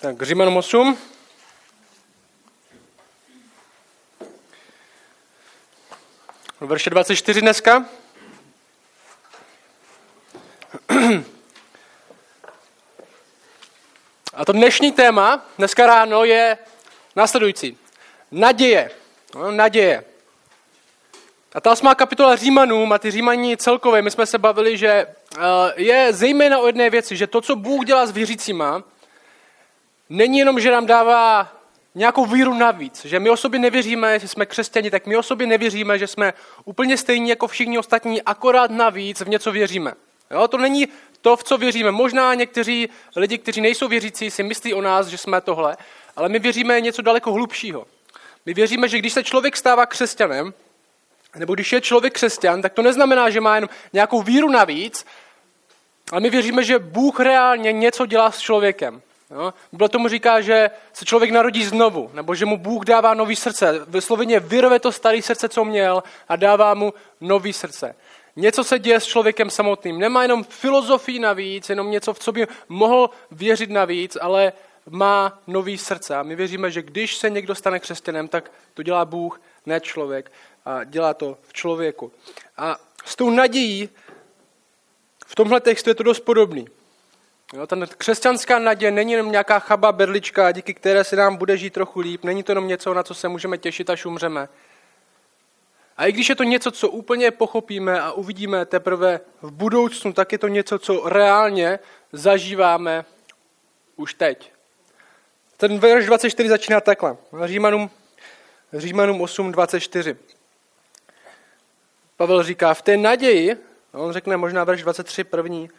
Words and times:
Tak 0.00 0.22
Římanům 0.22 0.56
8. 0.56 0.98
Verše 6.60 6.90
24 6.90 7.40
dneska. 7.40 7.84
A 14.34 14.44
to 14.44 14.52
dnešní 14.52 14.92
téma, 14.92 15.46
dneska 15.58 15.86
ráno, 15.86 16.24
je 16.24 16.58
následující. 17.16 17.78
Naděje. 18.30 18.90
No, 19.34 19.50
naděje. 19.50 20.04
A 21.52 21.60
ta 21.60 21.72
osmá 21.72 21.94
kapitola 21.94 22.36
Římanům 22.36 22.92
a 22.92 22.98
ty 22.98 23.10
Římaní 23.10 23.56
celkově, 23.56 24.02
my 24.02 24.10
jsme 24.10 24.26
se 24.26 24.38
bavili, 24.38 24.76
že 24.76 25.06
uh, 25.06 25.42
je 25.76 26.12
zejména 26.12 26.58
o 26.58 26.66
jedné 26.66 26.90
věci, 26.90 27.16
že 27.16 27.26
to, 27.26 27.40
co 27.40 27.56
Bůh 27.56 27.84
dělá 27.84 28.06
s 28.06 28.10
věřícíma, 28.10 28.82
není 30.10 30.38
jenom, 30.38 30.60
že 30.60 30.70
nám 30.70 30.86
dává 30.86 31.52
nějakou 31.94 32.26
víru 32.26 32.54
navíc, 32.54 33.04
že 33.04 33.20
my 33.20 33.30
o 33.30 33.36
sobě 33.36 33.60
nevěříme, 33.60 34.18
že 34.18 34.28
jsme 34.28 34.46
křesťani, 34.46 34.90
tak 34.90 35.06
my 35.06 35.16
o 35.16 35.22
sobě 35.22 35.46
nevěříme, 35.46 35.98
že 35.98 36.06
jsme 36.06 36.32
úplně 36.64 36.96
stejní 36.96 37.28
jako 37.28 37.48
všichni 37.48 37.78
ostatní, 37.78 38.22
akorát 38.22 38.70
navíc 38.70 39.20
v 39.20 39.28
něco 39.28 39.52
věříme. 39.52 39.92
Jo, 40.30 40.48
to 40.48 40.58
není 40.58 40.88
to, 41.20 41.36
v 41.36 41.44
co 41.44 41.58
věříme. 41.58 41.90
Možná 41.90 42.34
někteří 42.34 42.88
lidi, 43.16 43.38
kteří 43.38 43.60
nejsou 43.60 43.88
věřící, 43.88 44.30
si 44.30 44.42
myslí 44.42 44.74
o 44.74 44.82
nás, 44.82 45.06
že 45.06 45.18
jsme 45.18 45.40
tohle, 45.40 45.76
ale 46.16 46.28
my 46.28 46.38
věříme 46.38 46.80
něco 46.80 47.02
daleko 47.02 47.32
hlubšího. 47.32 47.86
My 48.46 48.54
věříme, 48.54 48.88
že 48.88 48.98
když 48.98 49.12
se 49.12 49.24
člověk 49.24 49.56
stává 49.56 49.86
křesťanem, 49.86 50.54
nebo 51.36 51.54
když 51.54 51.72
je 51.72 51.80
člověk 51.80 52.14
křesťan, 52.14 52.62
tak 52.62 52.72
to 52.72 52.82
neznamená, 52.82 53.30
že 53.30 53.40
má 53.40 53.54
jenom 53.54 53.70
nějakou 53.92 54.22
víru 54.22 54.50
navíc, 54.50 55.06
ale 56.12 56.20
my 56.20 56.30
věříme, 56.30 56.64
že 56.64 56.78
Bůh 56.78 57.20
reálně 57.20 57.72
něco 57.72 58.06
dělá 58.06 58.30
s 58.30 58.38
člověkem. 58.38 59.02
Jo? 59.30 59.54
Bylo 59.72 59.88
tomu 59.88 60.08
říká, 60.08 60.40
že 60.40 60.70
se 60.92 61.04
člověk 61.04 61.30
narodí 61.30 61.64
znovu, 61.64 62.10
nebo 62.14 62.34
že 62.34 62.46
mu 62.46 62.58
Bůh 62.58 62.84
dává 62.84 63.14
nový 63.14 63.36
srdce. 63.36 63.84
Vysloveně 63.88 64.40
vyrve 64.40 64.78
to 64.78 64.92
staré 64.92 65.22
srdce, 65.22 65.48
co 65.48 65.64
měl 65.64 66.02
a 66.28 66.36
dává 66.36 66.74
mu 66.74 66.94
nový 67.20 67.52
srdce. 67.52 67.94
Něco 68.36 68.64
se 68.64 68.78
děje 68.78 69.00
s 69.00 69.06
člověkem 69.06 69.50
samotným. 69.50 69.98
Nemá 69.98 70.22
jenom 70.22 70.44
filozofii 70.44 71.18
navíc, 71.18 71.70
jenom 71.70 71.90
něco, 71.90 72.14
v 72.14 72.18
co 72.18 72.32
by 72.32 72.46
mohl 72.68 73.10
věřit 73.30 73.70
navíc, 73.70 74.16
ale 74.20 74.52
má 74.90 75.38
nový 75.46 75.78
srdce. 75.78 76.16
A 76.16 76.22
my 76.22 76.36
věříme, 76.36 76.70
že 76.70 76.82
když 76.82 77.16
se 77.16 77.30
někdo 77.30 77.54
stane 77.54 77.80
křesťanem, 77.80 78.28
tak 78.28 78.52
to 78.74 78.82
dělá 78.82 79.04
Bůh, 79.04 79.40
ne 79.66 79.80
člověk. 79.80 80.32
A 80.64 80.84
dělá 80.84 81.14
to 81.14 81.38
v 81.42 81.52
člověku. 81.52 82.12
A 82.56 82.76
s 83.04 83.16
tou 83.16 83.30
nadějí 83.30 83.88
v 85.26 85.34
tomhle 85.34 85.60
textu 85.60 85.90
je 85.90 85.94
to 85.94 86.02
dost 86.02 86.20
podobný. 86.20 86.66
Jo, 87.54 87.66
ta 87.66 87.76
křesťanská 87.86 88.58
naděje 88.58 88.90
není 88.90 89.12
jenom 89.12 89.32
nějaká 89.32 89.58
chaba 89.58 89.92
berlička, 89.92 90.52
díky 90.52 90.74
které 90.74 91.04
se 91.04 91.16
nám 91.16 91.36
bude 91.36 91.56
žít 91.56 91.72
trochu 91.72 92.00
líp. 92.00 92.24
Není 92.24 92.42
to 92.42 92.52
jenom 92.52 92.68
něco, 92.68 92.94
na 92.94 93.02
co 93.02 93.14
se 93.14 93.28
můžeme 93.28 93.58
těšit, 93.58 93.90
až 93.90 94.06
umřeme. 94.06 94.48
A 95.96 96.06
i 96.06 96.12
když 96.12 96.28
je 96.28 96.34
to 96.34 96.42
něco, 96.42 96.70
co 96.70 96.88
úplně 96.88 97.30
pochopíme 97.30 98.00
a 98.00 98.12
uvidíme 98.12 98.66
teprve 98.66 99.20
v 99.42 99.50
budoucnu, 99.50 100.12
tak 100.12 100.32
je 100.32 100.38
to 100.38 100.48
něco, 100.48 100.78
co 100.78 101.08
reálně 101.08 101.78
zažíváme 102.12 103.04
už 103.96 104.14
teď. 104.14 104.52
Ten 105.56 105.78
verš 105.78 106.06
24 106.06 106.48
začíná 106.48 106.80
takhle. 106.80 107.16
Římanům, 107.44 107.90
Římanům 108.72 109.20
8, 109.20 109.52
24. 109.52 110.16
Pavel 112.16 112.42
říká, 112.42 112.74
v 112.74 112.82
té 112.82 112.96
naději, 112.96 113.56
on 113.92 114.12
řekne 114.12 114.36
možná 114.36 114.64
verš 114.64 114.82
23 114.82 115.24
první, 115.24 115.70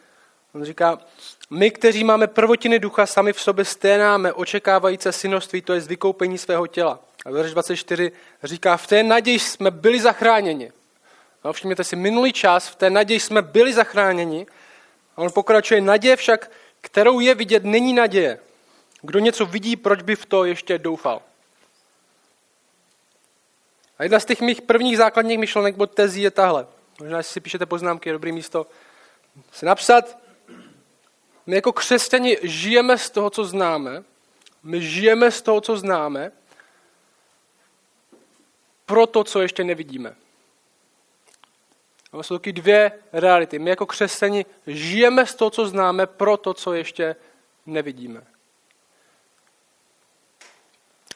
on 0.54 0.64
říká, 0.64 0.98
my, 1.50 1.70
kteří 1.70 2.04
máme 2.04 2.26
prvotiny 2.26 2.78
ducha, 2.78 3.06
sami 3.06 3.32
v 3.32 3.40
sobě 3.40 3.64
sténáme 3.64 4.32
očekávající 4.32 5.08
synoství, 5.12 5.62
to 5.62 5.72
je 5.72 5.80
vykoupení 5.80 6.38
svého 6.38 6.66
těla. 6.66 7.00
A 7.26 7.30
verš 7.30 7.50
24 7.50 8.12
říká, 8.42 8.76
v 8.76 8.86
té 8.86 9.02
naději 9.02 9.38
jsme 9.38 9.70
byli 9.70 10.00
zachráněni. 10.00 10.72
No, 11.44 11.52
všimněte 11.52 11.84
si, 11.84 11.96
minulý 11.96 12.32
čas, 12.32 12.68
v 12.68 12.76
té 12.76 12.90
naději 12.90 13.20
jsme 13.20 13.42
byli 13.42 13.72
zachráněni. 13.72 14.46
A 15.16 15.18
on 15.18 15.30
pokračuje, 15.32 15.80
naděje 15.80 16.16
však, 16.16 16.50
kterou 16.80 17.20
je 17.20 17.34
vidět, 17.34 17.64
není 17.64 17.92
naděje. 17.92 18.38
Kdo 19.02 19.18
něco 19.18 19.46
vidí, 19.46 19.76
proč 19.76 20.02
by 20.02 20.16
v 20.16 20.26
to 20.26 20.44
ještě 20.44 20.78
doufal? 20.78 21.22
A 23.98 24.02
jedna 24.02 24.20
z 24.20 24.24
těch 24.24 24.40
mých 24.40 24.62
prvních 24.62 24.96
základních 24.96 25.38
myšlenek 25.38 25.76
bod 25.76 25.94
tezí 25.94 26.22
je 26.22 26.30
tahle. 26.30 26.66
Možná, 27.00 27.22
si 27.22 27.40
píšete 27.40 27.66
poznámky, 27.66 28.08
je 28.08 28.12
dobré 28.12 28.32
místo 28.32 28.66
si 29.52 29.66
napsat. 29.66 30.21
My 31.52 31.56
jako 31.56 31.72
křesťani 31.72 32.38
žijeme 32.42 32.98
z 32.98 33.10
toho, 33.10 33.30
co 33.30 33.44
známe. 33.44 34.04
My 34.62 34.82
žijeme 34.82 35.30
z 35.30 35.42
toho, 35.42 35.60
co 35.60 35.76
známe, 35.76 36.32
pro 38.86 39.06
to, 39.06 39.24
co 39.24 39.40
ještě 39.40 39.64
nevidíme. 39.64 40.14
To 42.10 42.22
jsou 42.22 42.38
taky 42.38 42.52
dvě 42.52 42.92
reality. 43.12 43.58
My 43.58 43.70
jako 43.70 43.86
křesťani 43.86 44.46
žijeme 44.66 45.26
z 45.26 45.34
toho, 45.34 45.50
co 45.50 45.66
známe, 45.66 46.06
pro 46.06 46.36
to, 46.36 46.54
co 46.54 46.72
ještě 46.72 47.16
nevidíme. 47.66 48.24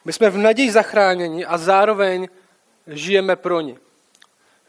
My 0.04 0.12
jsme 0.12 0.30
v 0.30 0.36
naději 0.36 0.70
zachráněni 0.70 1.44
a 1.44 1.58
zároveň 1.58 2.28
žijeme 2.86 3.36
pro 3.36 3.60
ně. 3.60 3.76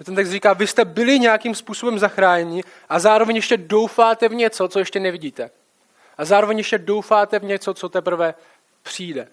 Ten 0.03 0.15
text 0.15 0.29
říká, 0.29 0.53
vy 0.53 0.67
jste 0.67 0.85
byli 0.85 1.19
nějakým 1.19 1.55
způsobem 1.55 1.99
zachráněni 1.99 2.63
a 2.89 2.99
zároveň 2.99 3.35
ještě 3.35 3.57
doufáte 3.57 4.29
v 4.29 4.33
něco, 4.33 4.67
co 4.67 4.79
ještě 4.79 4.99
nevidíte. 4.99 5.51
A 6.17 6.25
zároveň 6.25 6.57
ještě 6.57 6.77
doufáte 6.77 7.39
v 7.39 7.43
něco, 7.43 7.73
co 7.73 7.89
teprve 7.89 8.33
přijde. 8.83 9.27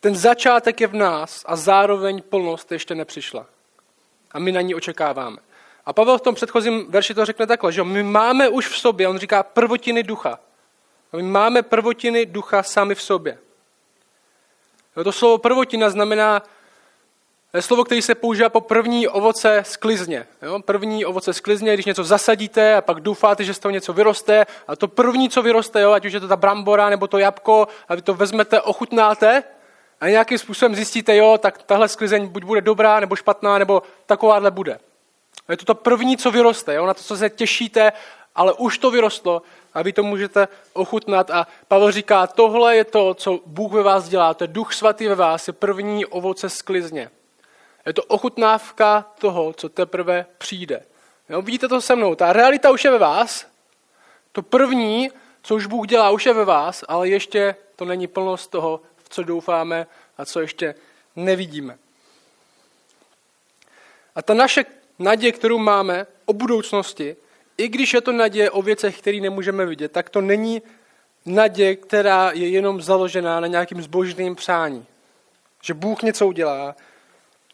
Ten 0.00 0.16
začátek 0.16 0.80
je 0.80 0.86
v 0.86 0.94
nás 0.94 1.42
a 1.46 1.56
zároveň 1.56 2.22
plnost 2.22 2.72
ještě 2.72 2.94
nepřišla. 2.94 3.46
A 4.32 4.38
my 4.38 4.52
na 4.52 4.60
ní 4.60 4.74
očekáváme. 4.74 5.36
A 5.86 5.92
Pavel 5.92 6.18
v 6.18 6.22
tom 6.22 6.34
předchozím 6.34 6.86
verši 6.88 7.14
to 7.14 7.24
řekne 7.24 7.46
takhle, 7.46 7.72
že 7.72 7.84
my 7.84 8.02
máme 8.02 8.48
už 8.48 8.68
v 8.68 8.78
sobě, 8.78 9.08
on 9.08 9.18
říká 9.18 9.42
prvotiny 9.42 10.02
ducha. 10.02 10.38
A 11.12 11.16
my 11.16 11.22
máme 11.22 11.62
prvotiny 11.62 12.26
ducha 12.26 12.62
sami 12.62 12.94
v 12.94 13.02
sobě. 13.02 13.38
To 15.04 15.12
slovo 15.12 15.38
prvotina 15.38 15.90
znamená 15.90 16.42
je 17.54 17.62
slovo, 17.62 17.84
které 17.84 18.02
se 18.02 18.14
používá 18.14 18.48
po 18.48 18.60
první 18.60 19.08
ovoce 19.08 19.62
sklizně. 19.66 20.26
Jo? 20.42 20.58
První 20.64 21.04
ovoce 21.04 21.32
sklizně, 21.32 21.74
když 21.74 21.86
něco 21.86 22.04
zasadíte 22.04 22.74
a 22.74 22.80
pak 22.80 23.00
doufáte, 23.00 23.44
že 23.44 23.54
z 23.54 23.58
toho 23.58 23.72
něco 23.72 23.92
vyroste. 23.92 24.46
A 24.68 24.76
to 24.76 24.88
první, 24.88 25.30
co 25.30 25.42
vyroste, 25.42 25.80
jo? 25.80 25.92
ať 25.92 26.04
už 26.04 26.12
je 26.12 26.20
to 26.20 26.28
ta 26.28 26.36
brambora 26.36 26.88
nebo 26.88 27.06
to 27.06 27.18
jabko, 27.18 27.68
a 27.88 27.94
vy 27.94 28.02
to 28.02 28.14
vezmete, 28.14 28.60
ochutnáte 28.60 29.42
a 30.00 30.08
nějakým 30.08 30.38
způsobem 30.38 30.74
zjistíte, 30.74 31.16
jo, 31.16 31.38
tak 31.38 31.62
tahle 31.62 31.88
sklizeň 31.88 32.26
buď 32.26 32.44
bude 32.44 32.60
dobrá, 32.60 33.00
nebo 33.00 33.16
špatná, 33.16 33.58
nebo 33.58 33.82
takováhle 34.06 34.50
bude. 34.50 34.78
A 35.48 35.52
je 35.52 35.56
to 35.56 35.64
to 35.64 35.74
první, 35.74 36.16
co 36.16 36.30
vyroste, 36.30 36.74
jo? 36.74 36.86
na 36.86 36.94
to, 36.94 37.02
co 37.02 37.16
se 37.16 37.30
těšíte, 37.30 37.92
ale 38.34 38.52
už 38.52 38.78
to 38.78 38.90
vyrostlo 38.90 39.42
a 39.74 39.82
vy 39.82 39.92
to 39.92 40.02
můžete 40.02 40.48
ochutnat. 40.72 41.30
A 41.30 41.46
Pavel 41.68 41.92
říká, 41.92 42.26
tohle 42.26 42.76
je 42.76 42.84
to, 42.84 43.14
co 43.14 43.40
Bůh 43.46 43.72
ve 43.72 43.82
vás 43.82 44.08
dělá, 44.08 44.34
to 44.34 44.44
je 44.44 44.48
duch 44.48 44.72
svatý 44.72 45.08
ve 45.08 45.14
vás, 45.14 45.46
je 45.46 45.52
první 45.52 46.06
ovoce 46.06 46.48
sklizně. 46.48 47.10
Je 47.86 47.92
to 47.92 48.04
ochutnávka 48.04 49.12
toho, 49.18 49.52
co 49.52 49.68
teprve 49.68 50.26
přijde. 50.38 50.82
Jo, 51.28 51.42
vidíte 51.42 51.68
to 51.68 51.80
se 51.80 51.96
mnou, 51.96 52.14
ta 52.14 52.32
realita 52.32 52.70
už 52.70 52.84
je 52.84 52.90
ve 52.90 52.98
vás, 52.98 53.46
to 54.32 54.42
první, 54.42 55.10
co 55.42 55.54
už 55.54 55.66
Bůh 55.66 55.86
dělá, 55.86 56.10
už 56.10 56.26
je 56.26 56.32
ve 56.32 56.44
vás, 56.44 56.84
ale 56.88 57.08
ještě 57.08 57.56
to 57.76 57.84
není 57.84 58.06
plnost 58.06 58.50
toho, 58.50 58.80
v 58.96 59.08
co 59.08 59.22
doufáme 59.22 59.86
a 60.18 60.24
co 60.24 60.40
ještě 60.40 60.74
nevidíme. 61.16 61.78
A 64.14 64.22
ta 64.22 64.34
naše 64.34 64.64
naděje, 64.98 65.32
kterou 65.32 65.58
máme 65.58 66.06
o 66.24 66.32
budoucnosti, 66.32 67.16
i 67.58 67.68
když 67.68 67.94
je 67.94 68.00
to 68.00 68.12
naděje 68.12 68.50
o 68.50 68.62
věcech, 68.62 68.98
které 68.98 69.20
nemůžeme 69.20 69.66
vidět, 69.66 69.92
tak 69.92 70.10
to 70.10 70.20
není 70.20 70.62
naděje, 71.26 71.76
která 71.76 72.30
je 72.30 72.48
jenom 72.48 72.82
založená 72.82 73.40
na 73.40 73.46
nějakým 73.46 73.82
zbožným 73.82 74.36
přání. 74.36 74.86
Že 75.62 75.74
Bůh 75.74 76.02
něco 76.02 76.26
udělá, 76.26 76.76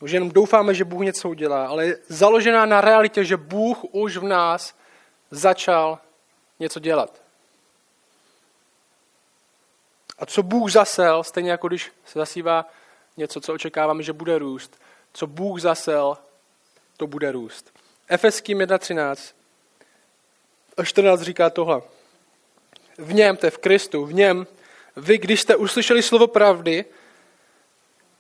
že 0.07 0.17
jenom 0.17 0.31
doufáme, 0.31 0.75
že 0.75 0.85
Bůh 0.85 1.01
něco 1.01 1.29
udělá, 1.29 1.67
ale 1.67 1.87
je 1.87 1.99
založená 2.09 2.67
na 2.67 2.81
realitě, 2.81 3.25
že 3.25 3.37
Bůh 3.37 3.79
už 3.93 4.17
v 4.17 4.23
nás 4.23 4.75
začal 5.31 5.99
něco 6.61 6.81
dělat. 6.81 7.23
A 10.19 10.27
co 10.27 10.43
Bůh 10.43 10.71
zasel, 10.71 11.25
stejně 11.25 11.51
jako 11.51 11.69
když 11.69 11.93
se 12.05 12.19
zasívá 12.19 12.67
něco, 13.17 13.41
co 13.41 13.55
očekáváme, 13.55 14.03
že 14.03 14.13
bude 14.13 14.39
růst, 14.39 14.81
co 15.13 15.27
Bůh 15.27 15.61
zasel, 15.61 16.19
to 16.97 17.07
bude 17.07 17.33
růst. 17.33 17.73
Efeským 18.09 18.59
1.13 18.59 19.35
a 20.77 20.85
14 20.85 21.21
říká 21.21 21.51
tohle. 21.51 21.83
V 22.99 23.15
něm, 23.15 23.37
to 23.37 23.47
je 23.47 23.51
v 23.51 23.59
Kristu, 23.59 24.05
v 24.05 24.15
něm, 24.15 24.47
vy, 24.97 25.19
když 25.19 25.41
jste 25.41 25.57
uslyšeli 25.57 26.03
slovo 26.03 26.27
pravdy, 26.27 26.85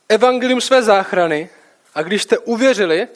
evangelium 0.08 0.60
své 0.60 0.82
záchrany, 0.82 1.50
a 1.98 2.02
když 2.02 2.22
jste 2.22 2.38
uvěřili, 2.38 3.08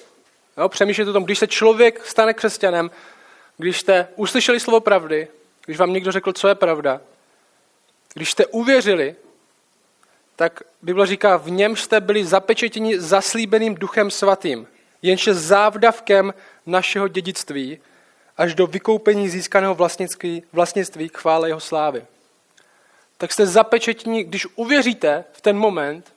jo, 0.58 0.68
přemýšlejte 0.68 1.10
o 1.10 1.12
tom, 1.12 1.24
když 1.24 1.38
se 1.38 1.46
člověk 1.46 2.06
stane 2.06 2.34
křesťanem, 2.34 2.90
když 3.56 3.80
jste 3.80 4.08
uslyšeli 4.16 4.60
slovo 4.60 4.80
pravdy, 4.80 5.28
když 5.64 5.78
vám 5.78 5.92
někdo 5.92 6.12
řekl, 6.12 6.32
co 6.32 6.48
je 6.48 6.54
pravda, 6.54 7.00
Když 8.14 8.30
jste 8.30 8.46
uvěřili, 8.46 9.16
tak 10.36 10.62
Bible 10.82 11.06
říká, 11.06 11.36
v 11.36 11.50
něm 11.50 11.76
jste 11.76 12.00
byli 12.00 12.24
zapečetěni 12.24 13.00
zaslíbeným 13.00 13.74
duchem 13.74 14.10
svatým, 14.10 14.68
jenž 15.02 15.26
je 15.26 15.34
závdavkem 15.34 16.34
našeho 16.66 17.08
dědictví 17.08 17.78
až 18.36 18.54
do 18.54 18.66
vykoupení 18.66 19.28
získaného 19.28 19.74
vlastnictví, 19.74 20.42
vlastnictví 20.52 21.10
chvále 21.14 21.48
jeho 21.48 21.60
slávy. 21.60 22.04
Tak 23.18 23.32
jste 23.32 23.46
zapečetěni, 23.46 24.24
když 24.24 24.46
uvěříte 24.54 25.24
v 25.32 25.40
ten 25.40 25.56
moment, 25.58 26.12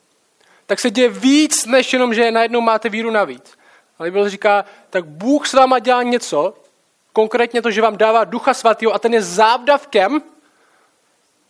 tak 0.65 0.79
se 0.79 0.89
děje 0.89 1.09
víc, 1.09 1.65
než 1.65 1.94
jenom, 1.94 2.13
že 2.13 2.31
najednou 2.31 2.62
máte 2.62 2.89
víru 2.89 3.12
navíc. 3.12 3.57
Ale 4.00 4.12
Bible 4.12 4.29
říká, 4.29 4.65
tak 4.89 5.06
Bůh 5.06 5.47
s 5.47 5.53
váma 5.53 5.79
dělá 5.79 6.03
něco, 6.03 6.53
konkrétně 7.13 7.62
to, 7.62 7.71
že 7.71 7.81
vám 7.81 7.97
dává 7.97 8.23
ducha 8.23 8.53
svatého 8.53 8.94
a 8.94 9.00
ten 9.00 9.13
je 9.13 9.21
závdavkem 9.21 10.21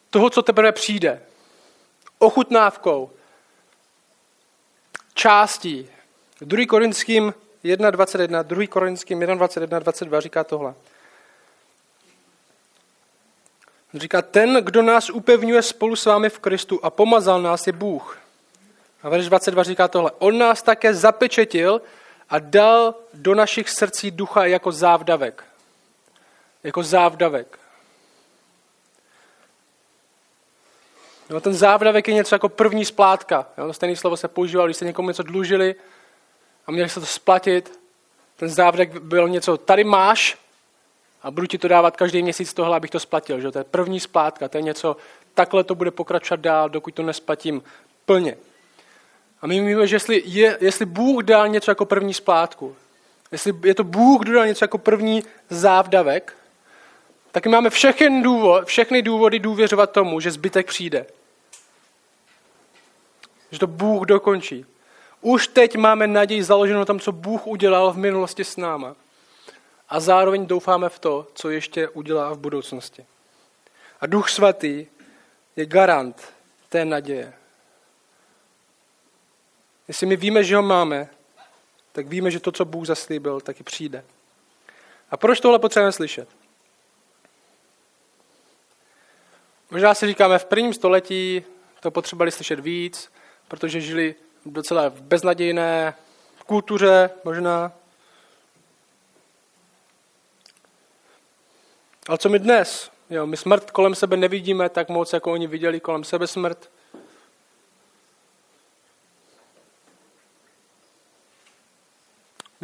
toho, 0.10 0.30
co 0.30 0.42
teprve 0.42 0.72
přijde. 0.72 1.24
Ochutnávkou, 2.20 3.12
částí. 5.14 5.90
2. 6.42 6.66
Korinským 6.68 7.34
1.21, 7.64 8.44
2. 8.44 8.68
Korinským 8.68 9.20
1.21, 9.20 9.80
22 9.80 10.22
říká 10.22 10.44
tohle. 10.44 10.74
Říká, 13.94 14.22
ten, 14.22 14.56
kdo 14.64 14.82
nás 14.82 15.10
upevňuje 15.10 15.62
spolu 15.62 15.96
s 15.96 16.06
vámi 16.06 16.30
v 16.30 16.40
Kristu 16.40 16.80
a 16.84 16.90
pomazal 16.90 17.42
nás, 17.42 17.68
je 17.68 17.74
Bůh. 17.74 18.25
A 19.06 19.10
verš 19.10 19.26
22 19.26 19.64
říká 19.64 19.88
tohle. 19.88 20.12
On 20.20 20.38
nás 20.38 20.62
také 20.62 20.94
zapečetil 20.94 21.82
a 22.30 22.40
dal 22.40 22.96
do 23.14 23.36
našich 23.36 23.70
srdcí 23.70 24.12
ducha 24.12 24.46
jako 24.46 24.72
závdavek. 24.72 25.44
Jako 26.64 26.84
závdavek. 26.84 27.60
No, 31.30 31.42
ten 31.42 31.54
závdavek 31.54 32.08
je 32.08 32.14
něco 32.14 32.36
jako 32.36 32.50
první 32.50 32.86
splátka. 32.86 33.48
Jo? 33.58 33.74
Stejné 33.74 33.96
slovo 33.96 34.18
se 34.18 34.28
používalo, 34.28 34.68
když 34.68 34.76
jste 34.76 34.86
někomu 34.86 35.08
něco 35.08 35.24
dlužili 35.24 35.76
a 36.68 36.72
měli 36.72 36.90
se 36.90 37.00
to 37.00 37.06
splatit. 37.06 37.80
Ten 38.36 38.50
závdavek 38.50 39.00
byl 39.00 39.30
něco, 39.30 39.58
tady 39.58 39.84
máš 39.84 40.38
a 41.22 41.32
budu 41.32 41.48
ti 41.48 41.58
to 41.58 41.68
dávat 41.68 41.98
každý 41.98 42.24
měsíc 42.24 42.54
tohle, 42.54 42.78
abych 42.78 42.92
to 42.92 43.00
splatil. 43.00 43.40
Že? 43.40 43.52
To 43.52 43.58
je 43.58 43.64
první 43.64 44.00
splátka, 44.00 44.48
to 44.48 44.58
je 44.58 44.62
něco, 44.62 44.98
takhle 45.34 45.64
to 45.64 45.76
bude 45.76 45.92
pokračovat 45.92 46.40
dál, 46.40 46.70
dokud 46.70 46.94
to 46.94 47.04
nesplatím 47.04 47.64
plně. 48.06 48.38
A 49.42 49.48
my 49.48 49.60
víme, 49.60 49.88
že 49.88 49.96
jestli, 49.96 50.24
je, 50.26 50.58
jestli 50.62 50.86
Bůh 50.86 51.24
dal 51.24 51.48
něco 51.48 51.72
jako 51.72 51.86
první 51.86 52.14
splátku, 52.14 52.76
jestli 53.32 53.54
je 53.64 53.76
to 53.76 53.84
Bůh, 53.84 54.22
kdo 54.22 54.34
dal 54.34 54.48
něco 54.48 54.64
jako 54.64 54.78
první 54.78 55.24
závdavek, 55.50 56.38
tak 57.32 57.46
máme 57.46 57.70
všechny, 57.70 58.24
důvod, 58.24 58.66
všechny 58.66 59.02
důvody 59.02 59.40
důvěřovat 59.40 59.92
tomu, 59.92 60.20
že 60.20 60.32
zbytek 60.32 60.68
přijde. 60.68 61.06
Že 63.52 63.60
to 63.60 63.68
Bůh 63.68 64.06
dokončí. 64.06 64.66
Už 65.22 65.48
teď 65.48 65.76
máme 65.76 66.08
naději 66.08 66.44
založenou 66.44 66.80
na 66.80 66.86
tom, 66.86 67.00
co 67.00 67.12
Bůh 67.12 67.48
udělal 67.48 67.92
v 67.92 67.98
minulosti 67.98 68.44
s 68.44 68.58
náma. 68.58 68.96
A 69.90 70.00
zároveň 70.00 70.46
doufáme 70.46 70.90
v 70.90 71.00
to, 71.00 71.28
co 71.34 71.50
ještě 71.50 71.90
udělá 71.90 72.34
v 72.34 72.38
budoucnosti. 72.38 73.06
A 74.02 74.08
Duch 74.08 74.30
Svatý 74.30 74.86
je 75.56 75.66
garant 75.66 76.34
té 76.70 76.86
naděje. 76.86 77.34
Jestli 79.88 80.08
my 80.08 80.16
víme, 80.16 80.44
že 80.44 80.56
ho 80.56 80.62
máme, 80.62 81.10
tak 81.92 82.08
víme, 82.08 82.32
že 82.32 82.40
to, 82.40 82.52
co 82.52 82.66
Bůh 82.66 82.86
zaslíbil, 82.86 83.42
taky 83.42 83.64
přijde. 83.64 84.06
A 85.12 85.18
proč 85.18 85.40
tohle 85.40 85.60
potřebujeme 85.60 85.92
slyšet? 85.92 86.30
Možná 89.72 89.94
si 89.94 90.08
říkáme, 90.08 90.40
v 90.40 90.46
prvním 90.46 90.74
století 90.74 91.44
to 91.80 91.92
potřebovali 91.92 92.32
slyšet 92.32 92.60
víc, 92.60 93.12
protože 93.48 93.82
žili 93.82 94.16
docela 94.46 94.90
v 94.90 95.02
beznadějné 95.02 95.94
kultuře 96.46 97.10
možná. 97.24 97.72
Ale 102.08 102.18
co 102.18 102.30
my 102.30 102.40
dnes? 102.40 102.92
Jo, 103.10 103.26
my 103.26 103.38
smrt 103.38 103.72
kolem 103.72 103.96
sebe 103.96 104.18
nevidíme 104.18 104.70
tak 104.70 104.90
moc, 104.90 105.14
jako 105.14 105.32
oni 105.32 105.48
viděli 105.48 105.80
kolem 105.80 106.04
sebe 106.04 106.28
smrt. 106.28 106.70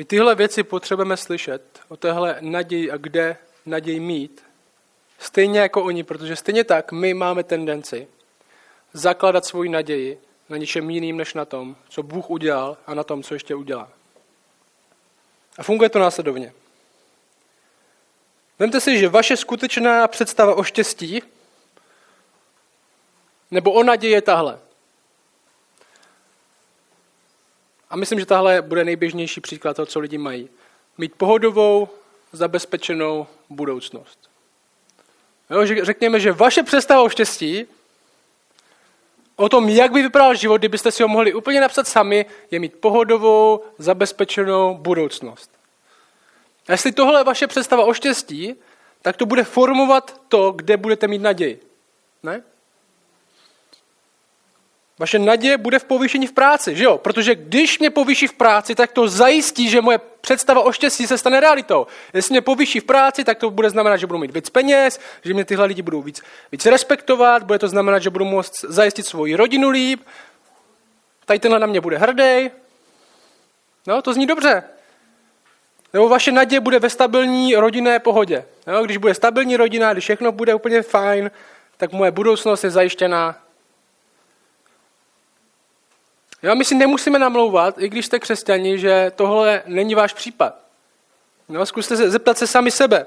My 0.02 0.06
tyhle 0.06 0.36
věci 0.36 0.64
potřebujeme 0.64 1.18
slyšet 1.18 1.80
o 1.88 1.98
téhle 1.98 2.38
naději 2.40 2.92
a 2.92 2.98
kde 2.98 3.38
naději 3.66 4.00
mít. 4.00 4.44
Stejně 5.20 5.60
jako 5.60 5.84
oni, 5.84 6.04
protože 6.04 6.36
stejně 6.36 6.64
tak 6.64 6.92
my 6.92 7.14
máme 7.14 7.44
tendenci 7.44 8.08
zakladat 8.94 9.46
svoji 9.46 9.70
naději 9.70 10.20
na 10.50 10.58
něčem 10.58 10.90
jiným 10.90 11.18
než 11.18 11.34
na 11.34 11.46
tom, 11.46 11.76
co 11.90 12.04
Bůh 12.04 12.30
udělal 12.30 12.78
a 12.88 12.94
na 12.94 13.04
tom, 13.04 13.24
co 13.24 13.34
ještě 13.34 13.56
udělá. 13.56 13.90
A 15.58 15.64
funguje 15.64 15.90
to 15.90 16.00
následovně. 16.00 16.54
Vemte 18.60 18.82
si, 18.82 19.00
že 19.00 19.10
vaše 19.10 19.38
skutečná 19.38 20.08
představa 20.08 20.56
o 20.56 20.64
štěstí 20.64 21.24
nebo 23.52 23.72
o 23.72 23.84
naději 23.84 24.14
je 24.14 24.22
tahle. 24.22 24.60
A 27.92 27.96
myslím, 27.96 28.20
že 28.20 28.26
tahle 28.26 28.62
bude 28.62 28.86
nejběžnější 28.86 29.42
příklad 29.42 29.76
toho, 29.76 29.86
co 29.86 30.00
lidi 30.00 30.18
mají. 30.18 30.50
Mít 30.98 31.16
pohodovou, 31.16 31.90
zabezpečenou 32.32 33.28
budoucnost. 33.50 34.20
Jo, 35.50 35.86
řekněme, 35.86 36.20
že 36.20 36.32
vaše 36.32 36.64
představa 36.64 37.02
o 37.02 37.10
štěstí, 37.10 37.66
o 39.36 39.50
tom, 39.50 39.70
jak 39.70 39.92
by 39.92 40.02
vypadal 40.02 40.36
život, 40.36 40.58
kdybyste 40.58 40.92
si 40.92 41.04
ho 41.04 41.10
mohli 41.10 41.34
úplně 41.34 41.62
napsat 41.62 41.88
sami, 41.88 42.26
je 42.52 42.60
mít 42.60 42.76
pohodovou, 42.76 43.64
zabezpečenou 43.78 44.78
budoucnost. 44.78 45.52
A 46.68 46.72
jestli 46.72 46.92
tohle 46.92 47.20
je 47.20 47.24
vaše 47.24 47.48
představa 47.48 47.86
o 47.86 47.94
štěstí, 47.94 48.56
tak 49.02 49.18
to 49.18 49.26
bude 49.26 49.44
formovat 49.44 50.22
to, 50.28 50.52
kde 50.52 50.78
budete 50.78 51.08
mít 51.08 51.22
naději. 51.22 51.62
Ne? 52.24 52.44
Vaše 55.02 55.20
naděje 55.20 55.58
bude 55.58 55.80
v 55.80 55.84
povýšení 55.84 56.28
v 56.28 56.32
práci, 56.32 56.76
že 56.76 56.84
jo? 56.84 56.98
Protože 56.98 57.36
když 57.36 57.80
mě 57.80 57.90
povýší 57.90 58.28
v 58.28 58.34
práci, 58.34 58.76
tak 58.76 58.92
to 58.92 59.08
zajistí, 59.08 59.70
že 59.70 59.82
moje 59.82 60.00
představa 60.22 60.62
o 60.62 60.72
štěstí 60.72 61.08
se 61.08 61.18
stane 61.18 61.40
realitou. 61.40 61.88
Jestli 62.14 62.34
mě 62.34 62.42
povýší 62.42 62.80
v 62.80 62.84
práci, 62.84 63.24
tak 63.24 63.38
to 63.38 63.50
bude 63.50 63.70
znamenat, 63.70 63.98
že 63.98 64.08
budu 64.08 64.20
mít 64.20 64.34
víc 64.34 64.50
peněz, 64.50 65.00
že 65.26 65.34
mě 65.34 65.46
tyhle 65.46 65.66
lidi 65.66 65.82
budou 65.82 66.02
víc, 66.02 66.22
víc 66.52 66.66
respektovat, 66.66 67.44
bude 67.44 67.60
to 67.60 67.68
znamenat, 67.68 68.00
že 68.00 68.10
budu 68.10 68.26
moct 68.26 68.62
zajistit 68.62 69.06
svoji 69.06 69.36
rodinu 69.36 69.70
líp, 69.70 70.02
tady 71.26 71.40
tenhle 71.40 71.60
na 71.60 71.68
mě 71.68 71.82
bude 71.82 71.98
hrdý. 71.98 72.52
No, 73.88 74.02
to 74.02 74.14
zní 74.14 74.26
dobře. 74.28 74.64
Nebo 75.94 76.10
vaše 76.10 76.32
naděje 76.32 76.60
bude 76.60 76.80
ve 76.80 76.90
stabilní 76.90 77.56
rodinné 77.56 78.00
pohodě. 78.00 78.46
No, 78.68 78.84
když 78.84 78.98
bude 78.98 79.14
stabilní 79.14 79.58
rodina, 79.58 79.94
když 79.94 80.04
všechno 80.04 80.32
bude 80.32 80.56
úplně 80.56 80.82
fajn, 80.82 81.32
tak 81.78 81.92
moje 81.92 82.12
budoucnost 82.12 82.64
je 82.64 82.70
zajištěná 82.70 83.36
Jo, 86.44 86.56
my 86.56 86.66
si 86.66 86.76
nemusíme 86.76 87.20
namlouvat, 87.20 87.76
i 87.78 87.90
když 87.90 88.06
jste 88.06 88.20
křesťani, 88.20 88.80
že 88.80 89.12
tohle 89.16 89.64
není 89.66 89.96
váš 89.96 90.14
případ. 90.14 90.56
No, 91.50 91.66
zkuste 91.66 91.98
se 91.98 92.10
zeptat 92.10 92.38
se 92.38 92.48
sami 92.48 92.72
sebe. 92.72 93.06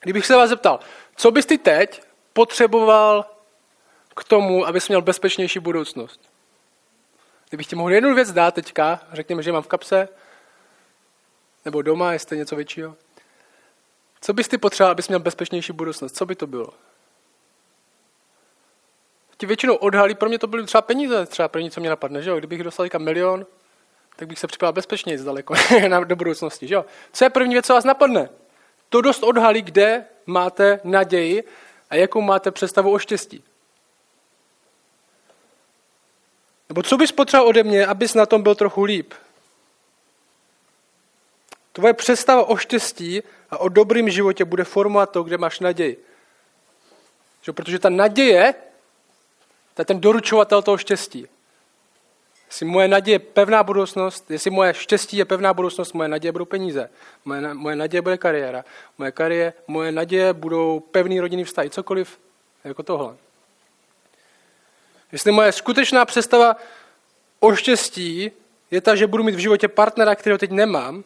Kdybych 0.00 0.26
se 0.26 0.36
vás 0.36 0.48
zeptal, 0.48 0.80
co 1.16 1.30
bys 1.30 1.46
ty 1.46 1.58
teď 1.58 2.02
potřeboval 2.32 3.26
k 4.16 4.24
tomu, 4.24 4.66
abys 4.66 4.88
měl 4.88 5.02
bezpečnější 5.02 5.58
budoucnost? 5.58 6.20
Kdybych 7.48 7.66
ti 7.66 7.76
mohl 7.76 7.92
jednu 7.92 8.14
věc 8.14 8.32
dát 8.32 8.54
teďka, 8.54 9.00
řekněme, 9.12 9.42
že 9.42 9.52
mám 9.52 9.62
v 9.62 9.66
kapse, 9.66 10.08
nebo 11.64 11.82
doma, 11.82 12.12
jestli 12.12 12.36
něco 12.36 12.56
většího. 12.56 12.96
Co 14.20 14.32
bys 14.32 14.48
ty 14.48 14.58
potřeboval, 14.58 14.92
abys 14.92 15.08
měl 15.08 15.20
bezpečnější 15.20 15.72
budoucnost? 15.72 16.16
Co 16.16 16.26
by 16.26 16.34
to 16.34 16.46
bylo? 16.46 16.68
Ti 19.36 19.46
většinou 19.46 19.74
odhalí, 19.74 20.14
pro 20.14 20.28
mě 20.28 20.38
to 20.38 20.46
byly 20.46 20.64
třeba 20.64 20.82
peníze, 20.82 21.26
třeba 21.26 21.48
první, 21.48 21.70
co 21.70 21.80
mě 21.80 21.90
napadne, 21.90 22.22
že 22.22 22.30
jo? 22.30 22.38
Kdybych 22.38 22.62
dostal 22.62 22.88
milion, 22.98 23.46
tak 24.16 24.28
bych 24.28 24.38
se 24.38 24.46
připadal 24.46 24.72
bezpečněji 24.72 25.18
daleko 25.18 25.54
do 26.04 26.16
budoucnosti, 26.16 26.66
že 26.66 26.74
jo? 26.74 26.84
Co 27.12 27.24
je 27.24 27.30
první 27.30 27.54
věc, 27.54 27.66
co 27.66 27.74
vás 27.74 27.84
napadne? 27.84 28.28
To 28.88 29.00
dost 29.00 29.22
odhalí, 29.22 29.62
kde 29.62 30.04
máte 30.26 30.80
naději 30.84 31.44
a 31.90 31.96
jakou 31.96 32.20
máte 32.20 32.50
představu 32.50 32.92
o 32.92 32.98
štěstí. 32.98 33.44
Nebo 36.68 36.82
co 36.82 36.96
bys 36.96 37.12
potřeboval 37.12 37.48
ode 37.48 37.62
mě, 37.62 37.86
abys 37.86 38.14
na 38.14 38.26
tom 38.26 38.42
byl 38.42 38.54
trochu 38.54 38.84
líp? 38.84 39.14
Tvoje 41.72 41.94
představa 41.94 42.48
o 42.48 42.56
štěstí 42.56 43.22
a 43.50 43.58
o 43.58 43.68
dobrým 43.68 44.10
životě 44.10 44.44
bude 44.44 44.64
formovat 44.64 45.10
to, 45.10 45.22
kde 45.22 45.38
máš 45.38 45.60
naději. 45.60 46.04
Že? 47.42 47.52
Protože 47.52 47.78
ta 47.78 47.88
naděje 47.88 48.54
to 49.74 49.82
je 49.82 49.86
ten 49.86 50.00
doručovatel 50.00 50.62
toho 50.62 50.78
štěstí. 50.78 51.28
Jestli 52.46 52.66
moje 52.66 52.88
naděje 52.88 53.14
je 53.14 53.18
pevná 53.18 53.62
budoucnost, 53.62 54.30
jestli 54.30 54.50
moje 54.50 54.74
štěstí 54.74 55.16
je 55.16 55.24
pevná 55.24 55.54
budoucnost, 55.54 55.92
moje 55.92 56.08
naděje 56.08 56.32
budou 56.32 56.44
peníze, 56.44 56.90
moje, 57.24 57.54
moje 57.54 57.76
naděje 57.76 58.02
bude 58.02 58.18
kariéra, 58.18 58.64
moje, 58.98 59.12
kariéra, 59.12 59.52
moje 59.66 59.92
naděje 59.92 60.32
budou 60.32 60.80
pevný 60.80 61.20
rodinný 61.20 61.44
vztahy, 61.44 61.70
cokoliv 61.70 62.18
jako 62.64 62.82
tohle. 62.82 63.16
Jestli 65.12 65.32
moje 65.32 65.52
skutečná 65.52 66.04
představa 66.04 66.56
o 67.40 67.54
štěstí 67.54 68.30
je 68.70 68.80
ta, 68.80 68.94
že 68.94 69.06
budu 69.06 69.24
mít 69.24 69.34
v 69.34 69.38
životě 69.38 69.68
partnera, 69.68 70.14
kterého 70.14 70.38
teď 70.38 70.50
nemám, 70.50 71.04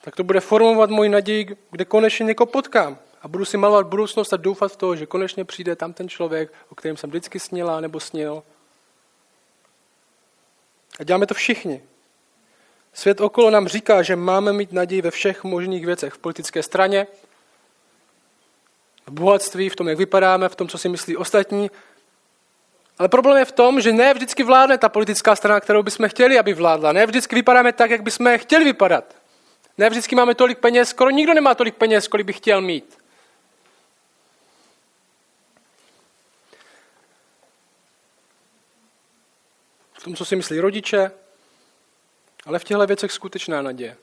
tak 0.00 0.16
to 0.16 0.24
bude 0.24 0.40
formovat 0.40 0.90
moji 0.90 1.08
naději, 1.08 1.56
kde 1.70 1.84
konečně 1.84 2.24
někoho 2.24 2.46
potkám. 2.46 2.98
A 3.22 3.28
budu 3.28 3.44
si 3.44 3.56
malovat 3.56 3.86
budoucnost 3.86 4.32
a 4.32 4.36
doufat 4.36 4.72
v 4.72 4.76
to, 4.76 4.96
že 4.96 5.06
konečně 5.06 5.44
přijde 5.44 5.76
tam 5.76 5.92
ten 5.92 6.08
člověk, 6.08 6.52
o 6.68 6.74
kterém 6.74 6.96
jsem 6.96 7.10
vždycky 7.10 7.40
snila 7.40 7.80
nebo 7.80 8.00
snil. 8.00 8.42
A 11.00 11.04
děláme 11.04 11.26
to 11.26 11.34
všichni. 11.34 11.82
Svět 12.92 13.20
okolo 13.20 13.50
nám 13.50 13.68
říká, 13.68 14.02
že 14.02 14.16
máme 14.16 14.52
mít 14.52 14.72
naději 14.72 15.02
ve 15.02 15.10
všech 15.10 15.44
možných 15.44 15.86
věcech. 15.86 16.12
V 16.12 16.18
politické 16.18 16.62
straně, 16.62 17.06
v 19.06 19.12
bohatství, 19.12 19.68
v 19.68 19.76
tom, 19.76 19.88
jak 19.88 19.98
vypadáme, 19.98 20.48
v 20.48 20.56
tom, 20.56 20.68
co 20.68 20.78
si 20.78 20.88
myslí 20.88 21.16
ostatní. 21.16 21.70
Ale 22.98 23.08
problém 23.08 23.38
je 23.38 23.44
v 23.44 23.52
tom, 23.52 23.80
že 23.80 23.92
ne 23.92 24.14
vždycky 24.14 24.42
vládne 24.42 24.78
ta 24.78 24.88
politická 24.88 25.36
strana, 25.36 25.60
kterou 25.60 25.82
bychom 25.82 26.08
chtěli, 26.08 26.38
aby 26.38 26.54
vládla. 26.54 26.92
Ne 26.92 27.06
vždycky 27.06 27.34
vypadáme 27.34 27.72
tak, 27.72 27.90
jak 27.90 28.02
bychom 28.02 28.38
chtěli 28.38 28.64
vypadat. 28.64 29.14
Ne 29.78 29.90
vždycky 29.90 30.16
máme 30.16 30.34
tolik 30.34 30.58
peněz, 30.58 30.88
skoro 30.88 31.10
nikdo 31.10 31.34
nemá 31.34 31.54
tolik 31.54 31.74
peněz, 31.74 32.08
kolik 32.08 32.26
by 32.26 32.32
chtěl 32.32 32.60
mít. 32.60 33.01
V 40.02 40.04
tom, 40.04 40.16
co 40.16 40.24
si 40.24 40.36
myslí 40.36 40.60
rodiče, 40.60 41.10
ale 42.46 42.58
v 42.58 42.64
těchto 42.64 42.86
věcech 42.86 43.12
skutečná 43.12 43.62
naděje. 43.62 43.96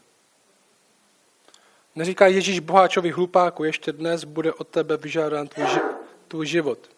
Neříká 1.96 2.28
Ježíš 2.28 2.60
boháčovi 2.60 3.12
hlupáku, 3.12 3.64
ještě 3.64 3.92
dnes 3.92 4.24
bude 4.24 4.54
od 4.54 4.68
tebe 4.68 4.98
vyžádán 4.98 5.48
tvůj, 5.48 5.68
tvůj 6.28 6.48
život. 6.48 6.90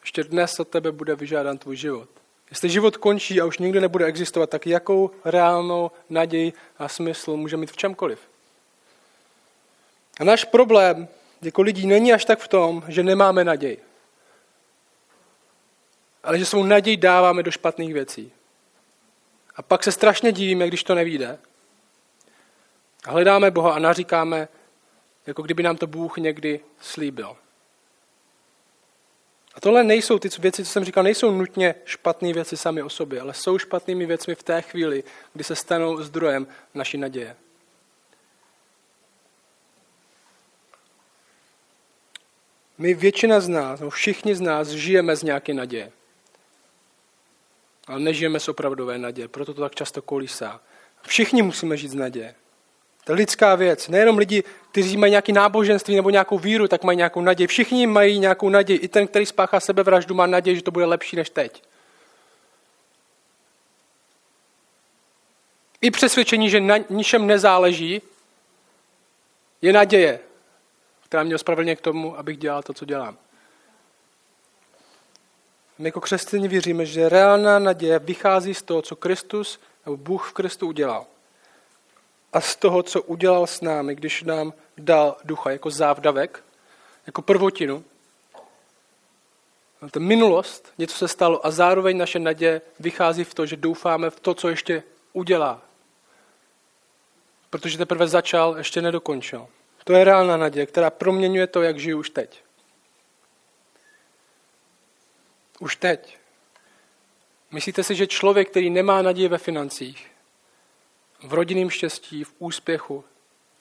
Ještě 0.00 0.24
dnes 0.24 0.60
od 0.60 0.68
tebe 0.68 0.92
bude 0.92 1.16
vyžádán 1.16 1.58
tvůj 1.58 1.76
život. 1.76 2.08
Jestli 2.50 2.70
život 2.70 2.96
končí 2.96 3.40
a 3.40 3.44
už 3.44 3.58
nikdy 3.58 3.80
nebude 3.80 4.04
existovat, 4.04 4.50
tak 4.50 4.66
jakou 4.66 5.10
reálnou 5.24 5.90
naději 6.08 6.52
a 6.78 6.88
smysl 6.88 7.36
může 7.36 7.56
mít 7.56 7.70
v 7.70 7.76
čemkoliv? 7.76 8.20
A 10.20 10.24
náš 10.24 10.44
problém 10.44 11.08
jako 11.42 11.62
lidí 11.62 11.86
není 11.86 12.12
až 12.12 12.24
tak 12.24 12.38
v 12.38 12.48
tom, 12.48 12.84
že 12.88 13.02
nemáme 13.02 13.44
naději. 13.44 13.86
Ale 16.26 16.38
že 16.38 16.46
svou 16.46 16.64
naději 16.64 16.96
dáváme 16.96 17.42
do 17.42 17.50
špatných 17.50 17.94
věcí. 17.94 18.32
A 19.56 19.62
pak 19.62 19.84
se 19.84 19.92
strašně 19.92 20.32
divíme, 20.32 20.68
když 20.68 20.84
to 20.84 20.94
nevíde. 20.94 21.38
A 23.04 23.10
hledáme 23.10 23.50
Boha 23.50 23.72
a 23.72 23.78
naříkáme, 23.78 24.48
jako 25.26 25.42
kdyby 25.42 25.62
nám 25.62 25.76
to 25.76 25.86
Bůh 25.86 26.16
někdy 26.16 26.60
slíbil. 26.80 27.36
A 29.54 29.60
tohle 29.60 29.84
nejsou 29.84 30.18
ty 30.18 30.28
věci, 30.38 30.64
co 30.64 30.70
jsem 30.70 30.84
říkal, 30.84 31.04
nejsou 31.04 31.30
nutně 31.30 31.74
špatné 31.84 32.32
věci 32.32 32.56
sami 32.56 32.82
o 32.82 32.90
sobě, 32.90 33.20
ale 33.20 33.34
jsou 33.34 33.58
špatnými 33.58 34.06
věcmi 34.06 34.34
v 34.34 34.42
té 34.42 34.62
chvíli, 34.62 35.04
kdy 35.32 35.44
se 35.44 35.56
stanou 35.56 36.02
zdrojem 36.02 36.46
naší 36.74 36.98
naděje. 36.98 37.36
My 42.78 42.94
většina 42.94 43.40
z 43.40 43.48
nás, 43.48 43.80
no 43.80 43.90
všichni 43.90 44.34
z 44.34 44.40
nás 44.40 44.68
žijeme 44.68 45.16
z 45.16 45.22
nějaké 45.22 45.54
naděje. 45.54 45.92
Ale 47.86 48.00
nežijeme 48.00 48.40
z 48.40 48.48
opravdové 48.48 48.98
naděje, 48.98 49.28
proto 49.28 49.54
to 49.54 49.60
tak 49.60 49.74
často 49.74 50.02
kolísá. 50.02 50.60
Všichni 51.02 51.42
musíme 51.42 51.76
žít 51.76 51.88
z 51.88 51.94
naděje. 51.94 52.34
To 53.04 53.12
je 53.12 53.16
lidská 53.16 53.54
věc. 53.54 53.88
Nejenom 53.88 54.18
lidi, 54.18 54.44
kteří 54.70 54.96
mají 54.96 55.10
nějaké 55.10 55.32
náboženství 55.32 55.96
nebo 55.96 56.10
nějakou 56.10 56.38
víru, 56.38 56.68
tak 56.68 56.84
mají 56.84 56.96
nějakou 56.96 57.20
naději. 57.20 57.46
Všichni 57.46 57.86
mají 57.86 58.18
nějakou 58.18 58.48
naději. 58.48 58.78
I 58.78 58.88
ten, 58.88 59.06
který 59.06 59.26
spáchá 59.26 59.60
sebevraždu, 59.60 60.14
má 60.14 60.26
naději, 60.26 60.56
že 60.56 60.62
to 60.62 60.70
bude 60.70 60.84
lepší 60.84 61.16
než 61.16 61.30
teď. 61.30 61.62
I 65.80 65.90
přesvědčení, 65.90 66.50
že 66.50 66.60
na 66.60 66.76
ničem 66.90 67.26
nezáleží, 67.26 68.02
je 69.62 69.72
naděje, 69.72 70.20
která 71.04 71.22
mě 71.22 71.34
ospravedlně 71.34 71.76
k 71.76 71.80
tomu, 71.80 72.18
abych 72.18 72.36
dělal 72.36 72.62
to, 72.62 72.72
co 72.72 72.84
dělám. 72.84 73.18
My 75.78 75.88
jako 75.88 76.00
křesťané 76.00 76.48
věříme, 76.48 76.86
že 76.86 77.08
reálná 77.08 77.58
naděje 77.58 77.98
vychází 77.98 78.54
z 78.54 78.62
toho, 78.62 78.82
co 78.82 78.96
Kristus 78.96 79.60
nebo 79.86 79.96
Bůh 79.96 80.30
v 80.30 80.32
Kristu 80.32 80.66
udělal 80.66 81.06
a 82.36 82.40
z 82.40 82.56
toho, 82.56 82.82
co 82.82 83.02
udělal 83.02 83.46
s 83.46 83.60
námi, 83.60 83.94
když 83.94 84.22
nám 84.22 84.52
dal 84.78 85.16
ducha 85.24 85.50
jako 85.50 85.70
závdavek, 85.70 86.44
jako 87.06 87.22
prvotinu. 87.22 87.84
Ta 89.90 90.00
minulost, 90.00 90.72
něco 90.78 90.96
se 90.96 91.08
stalo 91.08 91.46
a 91.46 91.50
zároveň 91.50 91.96
naše 91.96 92.18
naděje 92.18 92.60
vychází 92.80 93.24
v 93.24 93.34
to, 93.34 93.46
že 93.46 93.56
doufáme 93.56 94.10
v 94.10 94.20
to, 94.20 94.34
co 94.34 94.48
ještě 94.48 94.82
udělá. 95.12 95.62
Protože 97.50 97.78
teprve 97.78 98.08
začal, 98.08 98.58
ještě 98.58 98.82
nedokončil. 98.82 99.48
To 99.84 99.92
je 99.92 100.04
reálná 100.04 100.36
naděje, 100.36 100.66
která 100.66 100.90
proměňuje 100.90 101.46
to, 101.46 101.62
jak 101.62 101.78
žiju 101.78 101.98
už 101.98 102.10
teď. 102.10 102.42
Už 105.60 105.76
teď. 105.76 106.18
Myslíte 107.50 107.82
si, 107.84 107.94
že 107.94 108.06
člověk, 108.06 108.50
který 108.50 108.70
nemá 108.70 109.02
naději 109.02 109.28
ve 109.28 109.38
financích, 109.38 110.10
v 111.22 111.34
rodinném 111.34 111.70
štěstí, 111.70 112.24
v 112.24 112.34
úspěchu. 112.38 113.04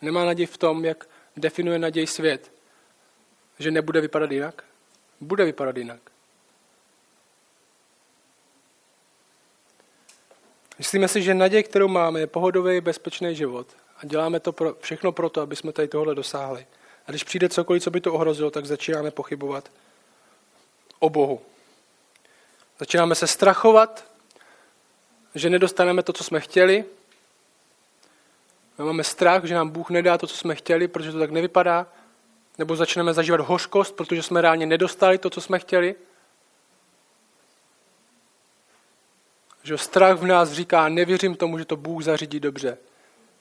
Nemá 0.01 0.25
naději 0.25 0.45
v 0.47 0.57
tom, 0.57 0.85
jak 0.85 1.07
definuje 1.37 1.79
naději 1.79 2.07
svět. 2.07 2.51
Že 3.59 3.71
nebude 3.71 4.01
vypadat 4.01 4.31
jinak? 4.31 4.63
Bude 5.21 5.45
vypadat 5.45 5.77
jinak. 5.77 5.99
Myslíme 10.77 11.07
si, 11.07 11.21
že 11.21 11.33
naděje, 11.33 11.63
kterou 11.63 11.87
máme, 11.87 12.19
je 12.19 12.27
pohodový, 12.27 12.81
bezpečný 12.81 13.35
život. 13.35 13.67
A 13.97 14.05
děláme 14.05 14.39
to 14.39 14.51
pro, 14.51 14.75
všechno 14.79 15.11
proto, 15.11 15.41
aby 15.41 15.55
jsme 15.55 15.71
tady 15.71 15.87
tohle 15.87 16.15
dosáhli. 16.15 16.67
A 17.07 17.11
když 17.11 17.23
přijde 17.23 17.49
cokoliv, 17.49 17.83
co 17.83 17.91
by 17.91 18.01
to 18.01 18.13
ohrozilo, 18.13 18.51
tak 18.51 18.65
začínáme 18.65 19.11
pochybovat 19.11 19.71
o 20.99 21.09
Bohu. 21.09 21.41
Začínáme 22.79 23.15
se 23.15 23.27
strachovat, 23.27 24.11
že 25.35 25.49
nedostaneme 25.49 26.03
to, 26.03 26.13
co 26.13 26.23
jsme 26.23 26.39
chtěli, 26.39 26.85
my 28.77 28.85
máme 28.85 29.03
strach, 29.03 29.43
že 29.45 29.55
nám 29.55 29.69
Bůh 29.69 29.89
nedá 29.89 30.17
to, 30.17 30.27
co 30.27 30.37
jsme 30.37 30.55
chtěli, 30.55 30.87
protože 30.87 31.11
to 31.11 31.19
tak 31.19 31.31
nevypadá. 31.31 31.87
Nebo 32.57 32.75
začneme 32.75 33.13
zažívat 33.13 33.41
hořkost, 33.41 33.95
protože 33.95 34.23
jsme 34.23 34.41
reálně 34.41 34.65
nedostali 34.65 35.17
to, 35.17 35.29
co 35.29 35.41
jsme 35.41 35.59
chtěli. 35.59 35.95
Že 39.63 39.77
strach 39.77 40.17
v 40.17 40.25
nás 40.25 40.51
říká, 40.51 40.89
nevěřím 40.89 41.35
tomu, 41.35 41.57
že 41.59 41.65
to 41.65 41.75
Bůh 41.75 42.03
zařídí 42.03 42.39
dobře. 42.39 42.77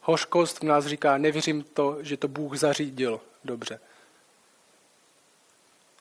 Hořkost 0.01 0.59
v 0.59 0.63
nás 0.63 0.87
říká, 0.87 1.19
nevěřím 1.19 1.63
to, 1.63 1.99
že 2.01 2.17
to 2.17 2.29
Bůh 2.29 2.57
zařídil 2.57 3.21
dobře. 3.45 3.81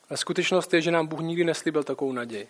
A 0.09 0.17
skutečnost 0.17 0.73
je, 0.73 0.81
že 0.81 0.91
nám 0.91 1.07
Bůh 1.07 1.19
nikdy 1.19 1.43
neslíbil 1.43 1.83
takovou 1.83 2.11
naději. 2.11 2.47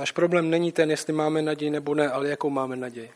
Náš 0.00 0.12
problém 0.12 0.50
není 0.50 0.72
ten, 0.72 0.90
jestli 0.90 1.12
máme 1.12 1.42
naději 1.42 1.70
nebo 1.70 1.94
ne, 1.94 2.08
ale 2.08 2.28
jakou 2.28 2.50
máme 2.50 2.76
naději. 2.76 3.12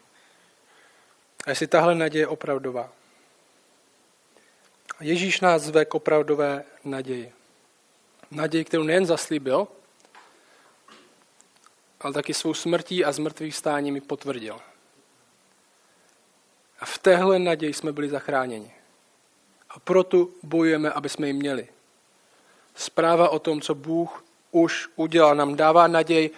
A 1.47 1.51
jestli 1.51 1.67
tahle 1.67 1.95
naděje 1.95 2.23
je 2.23 2.27
opravdová. 2.27 2.93
Ježíš 5.01 5.41
nás 5.41 5.63
zve 5.63 5.85
k 5.85 5.95
opravdové 5.95 6.65
naději. 6.85 7.33
Naději, 8.31 8.65
kterou 8.65 8.83
nejen 8.83 9.07
zaslíbil, 9.07 9.69
ale 12.01 12.13
taky 12.13 12.35
svou 12.35 12.55
smrtí 12.55 13.05
a 13.05 13.13
zmrtvých 13.13 13.57
mi 13.81 14.01
potvrdil. 14.01 14.61
A 16.81 16.85
v 16.85 16.99
téhle 16.99 17.39
naději 17.39 17.75
jsme 17.75 17.93
byli 17.93 18.09
zachráněni. 18.09 18.75
A 19.71 19.81
proto 19.81 20.29
bojujeme, 20.43 20.91
aby 20.91 21.09
jsme 21.09 21.27
ji 21.27 21.33
měli. 21.33 21.69
Zpráva 22.75 23.29
o 23.29 23.39
tom, 23.39 23.61
co 23.61 23.75
Bůh 23.75 24.25
už 24.51 24.89
udělal, 24.97 25.35
nám 25.35 25.57
dává 25.57 25.87
naději, 25.87 26.31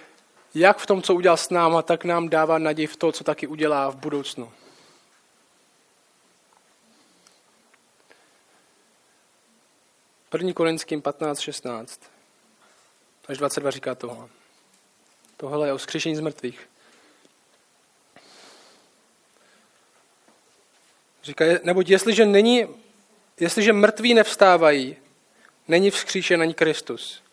jak 0.59 0.79
v 0.79 0.87
tom, 0.87 1.03
co 1.03 1.15
udělal 1.15 1.37
s 1.37 1.51
náma, 1.51 1.83
tak 1.83 2.05
nám 2.05 2.29
dává 2.29 2.59
naději 2.59 2.87
v 2.87 2.97
to, 2.97 3.13
co 3.13 3.25
taky 3.25 3.47
udělá 3.47 3.91
v 3.91 3.97
budoucnu. 3.97 4.53
1. 10.33 10.53
Korinským 10.53 11.03
15, 11.03 11.41
16 11.41 12.01
až 13.29 13.39
22 13.39 13.71
říká 13.71 13.95
tohle. 13.95 14.29
Tohle 15.37 15.69
je 15.69 15.73
o 15.73 15.79
skřišení 15.79 16.17
z 16.17 16.21
mrtvých. 16.21 16.69
Říká, 21.23 21.45
neboť 21.63 21.89
jestliže, 21.89 22.27
není, 22.27 22.67
jestliže 23.41 23.73
mrtví 23.73 24.15
nevstávají, 24.15 24.97
není 25.69 25.91
vzkříšen 25.91 26.43
ani 26.43 26.55
Kristus. 26.55 27.26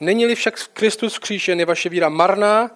Není-li 0.00 0.34
však 0.34 0.68
Kristus 0.72 1.12
vzkříšen, 1.12 1.60
je 1.60 1.66
vaše 1.66 1.88
víra 1.88 2.08
marná, 2.08 2.70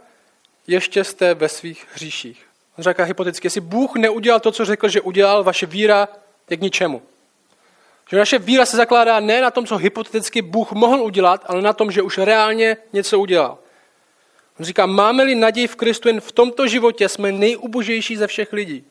ještě 0.66 1.04
jste 1.04 1.34
ve 1.34 1.48
svých 1.48 1.86
hříších. 1.92 2.46
On 2.78 2.84
říká 2.84 3.04
hypoteticky, 3.04 3.46
jestli 3.46 3.60
Bůh 3.60 3.96
neudělal 3.96 4.40
to, 4.40 4.52
co 4.52 4.64
řekl, 4.64 4.88
že 4.88 5.00
udělal, 5.00 5.44
vaše 5.44 5.66
víra 5.66 6.08
je 6.50 6.56
k 6.56 6.60
ničemu. 6.60 7.02
Že 8.10 8.16
naše 8.16 8.38
víra 8.38 8.66
se 8.66 8.76
zakládá 8.76 9.20
ne 9.20 9.40
na 9.40 9.50
tom, 9.50 9.66
co 9.66 9.76
hypoteticky 9.76 10.42
Bůh 10.42 10.72
mohl 10.72 11.02
udělat, 11.02 11.44
ale 11.46 11.62
na 11.62 11.72
tom, 11.72 11.90
že 11.90 12.02
už 12.02 12.18
reálně 12.18 12.76
něco 12.92 13.20
udělal. 13.20 13.58
On 14.60 14.66
říká, 14.66 14.86
máme-li 14.86 15.34
naději 15.34 15.66
v 15.66 15.76
Kristu 15.76 16.08
jen 16.08 16.20
v 16.20 16.32
tomto 16.32 16.66
životě, 16.66 17.08
jsme 17.08 17.32
nejubožejší 17.32 18.16
ze 18.16 18.26
všech 18.26 18.52
lidí. 18.52 18.84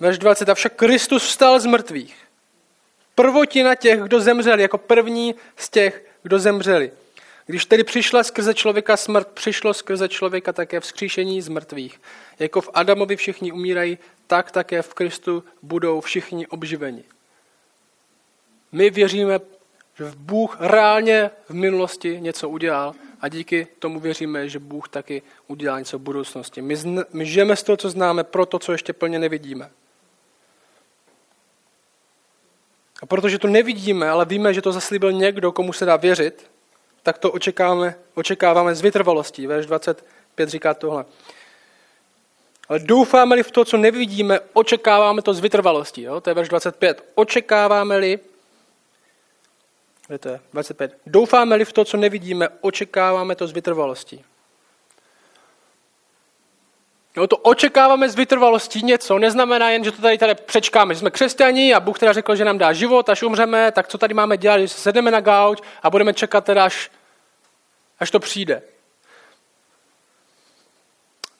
Verš 0.00 0.18
20. 0.18 0.48
Avšak 0.48 0.72
Kristus 0.72 1.22
vstal 1.22 1.60
z 1.60 1.66
mrtvých. 1.66 2.25
Prvotina 3.16 3.74
těch, 3.74 4.00
kdo 4.00 4.20
zemřeli, 4.20 4.62
jako 4.62 4.78
první 4.78 5.34
z 5.56 5.68
těch, 5.68 6.04
kdo 6.22 6.38
zemřeli. 6.38 6.92
Když 7.46 7.66
tedy 7.66 7.84
přišla 7.84 8.22
skrze 8.22 8.54
člověka 8.54 8.96
smrt, 8.96 9.28
přišlo 9.28 9.74
skrze 9.74 10.08
člověka 10.08 10.52
také 10.52 10.80
vzkříšení 10.80 11.42
z 11.42 11.48
mrtvých. 11.48 12.00
Jako 12.38 12.60
v 12.60 12.70
Adamovi 12.74 13.16
všichni 13.16 13.52
umírají, 13.52 13.98
tak 14.26 14.50
také 14.50 14.82
v 14.82 14.94
Kristu 14.94 15.44
budou 15.62 16.00
všichni 16.00 16.46
obživeni. 16.46 17.04
My 18.72 18.90
věříme, 18.90 19.40
že 19.98 20.12
Bůh 20.16 20.56
reálně 20.60 21.30
v 21.48 21.54
minulosti 21.54 22.20
něco 22.20 22.48
udělal 22.48 22.94
a 23.20 23.28
díky 23.28 23.66
tomu 23.78 24.00
věříme, 24.00 24.48
že 24.48 24.58
Bůh 24.58 24.88
taky 24.88 25.22
udělá 25.46 25.78
něco 25.78 25.98
v 25.98 26.02
budoucnosti. 26.02 26.62
My, 26.62 26.76
my 27.12 27.26
žijeme 27.26 27.56
z 27.56 27.62
toho, 27.62 27.76
co 27.76 27.90
známe, 27.90 28.24
pro 28.24 28.46
to, 28.46 28.58
co 28.58 28.72
ještě 28.72 28.92
plně 28.92 29.18
nevidíme. 29.18 29.70
A 33.02 33.06
protože 33.06 33.38
to 33.38 33.48
nevidíme, 33.48 34.08
ale 34.08 34.24
víme, 34.24 34.54
že 34.54 34.62
to 34.62 34.72
zaslíbil 34.72 35.12
někdo, 35.12 35.52
komu 35.52 35.72
se 35.72 35.84
dá 35.84 35.96
věřit, 35.96 36.50
tak 37.02 37.18
to 37.18 37.32
očekáváme, 37.32 37.94
očekáváme 38.14 38.74
z 38.74 38.80
vytrvalostí. 38.80 39.46
Verš 39.46 39.66
25 39.66 40.48
říká 40.48 40.74
tohle. 40.74 41.04
Ale 42.68 42.78
doufáme-li 42.78 43.42
v 43.42 43.50
to, 43.50 43.64
co 43.64 43.76
nevidíme, 43.76 44.40
očekáváme 44.52 45.22
to 45.22 45.34
z 45.34 45.40
vytrvalostí. 45.40 46.02
Jo? 46.02 46.20
To 46.20 46.30
je 46.30 46.34
verš 46.34 46.48
25. 46.48 47.04
Očekáváme-li, 47.14 48.18
to 50.18 50.28
je 50.28 50.40
25. 50.52 50.98
Doufáme-li 51.06 51.64
v 51.64 51.72
to, 51.72 51.84
co 51.84 51.96
nevidíme, 51.96 52.48
očekáváme 52.60 53.34
to 53.34 53.46
z 53.46 53.52
vytrvalostí. 53.52 54.24
Jo, 57.16 57.26
to 57.26 57.36
očekáváme 57.36 58.08
z 58.08 58.14
vytrvalostí 58.14 58.82
něco, 58.82 59.18
neznamená 59.18 59.70
jen, 59.70 59.84
že 59.84 59.92
to 59.92 60.02
tady, 60.02 60.18
tady 60.18 60.34
přečkáme, 60.34 60.94
že 60.94 61.00
jsme 61.00 61.10
křesťani 61.10 61.74
a 61.74 61.80
Bůh 61.80 61.98
teda 61.98 62.12
řekl, 62.12 62.36
že 62.36 62.44
nám 62.44 62.58
dá 62.58 62.72
život, 62.72 63.08
až 63.08 63.22
umřeme, 63.22 63.72
tak 63.72 63.88
co 63.88 63.98
tady 63.98 64.14
máme 64.14 64.36
dělat, 64.36 64.58
že 64.58 64.68
se 64.68 64.80
sedeme 64.80 65.10
na 65.10 65.20
gauč 65.20 65.58
a 65.82 65.90
budeme 65.90 66.14
čekat 66.14 66.44
teda, 66.44 66.64
až, 66.64 66.90
až 67.98 68.10
to 68.10 68.20
přijde. 68.20 68.62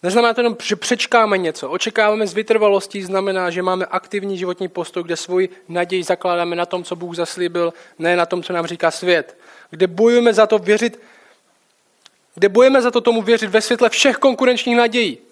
Neznamená 0.03 0.35
to 0.35 0.41
jenom, 0.41 0.57
že 0.63 0.77
přečkáme 0.77 1.39
něco. 1.39 1.71
Očekáváme 1.71 2.27
z 2.27 2.35
vytrvalostí, 2.35 3.03
znamená, 3.03 3.51
že 3.51 3.63
máme 3.63 3.87
aktivní 3.87 4.39
životní 4.39 4.69
postoj, 4.69 5.03
kde 5.03 5.17
svůj 5.17 5.49
naději 5.69 6.03
zakládáme 6.03 6.57
na 6.57 6.67
tom, 6.67 6.85
co 6.85 6.97
Bůh 6.97 7.17
zaslíbil, 7.17 7.73
ne 7.99 8.17
na 8.17 8.27
tom, 8.27 8.43
co 8.43 8.53
nám 8.53 8.67
říká 8.67 8.91
svět. 8.91 9.39
Kde 9.71 9.87
bojujeme 9.87 10.35
za 10.35 10.47
to 10.47 10.59
věřit, 10.59 11.01
kde 12.35 12.49
bojujeme 12.49 12.83
za 12.83 12.91
to 12.91 13.01
tomu 13.01 13.23
věřit 13.23 13.51
ve 13.51 13.61
světle 13.61 13.91
všech 13.91 14.17
konkurenčních 14.17 14.77
nadějí. 14.77 15.26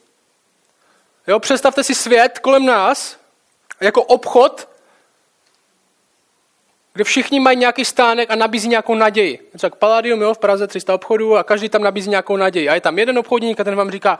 Jo, 1.27 1.41
představte 1.41 1.85
si 1.85 1.95
svět 1.95 2.39
kolem 2.39 2.67
nás 2.67 3.17
jako 3.81 4.03
obchod, 4.03 4.69
kde 6.95 7.05
všichni 7.05 7.41
mají 7.41 7.57
nějaký 7.57 7.85
stánek 7.85 8.31
a 8.31 8.35
nabízí 8.35 8.69
nějakou 8.69 8.95
naději. 8.95 9.51
Něco 9.53 9.67
jak 9.67 9.75
Palladium, 9.75 10.23
jo, 10.23 10.35
v 10.35 10.39
Praze 10.39 10.67
300 10.67 10.95
obchodů 10.95 11.37
a 11.37 11.45
každý 11.45 11.69
tam 11.69 11.83
nabízí 11.83 12.11
nějakou 12.11 12.37
naději. 12.37 12.69
A 12.69 12.75
je 12.75 12.81
tam 12.81 12.99
jeden 12.99 13.19
obchodník 13.19 13.61
a 13.61 13.65
ten 13.65 13.77
vám 13.77 13.91
říká, 13.91 14.19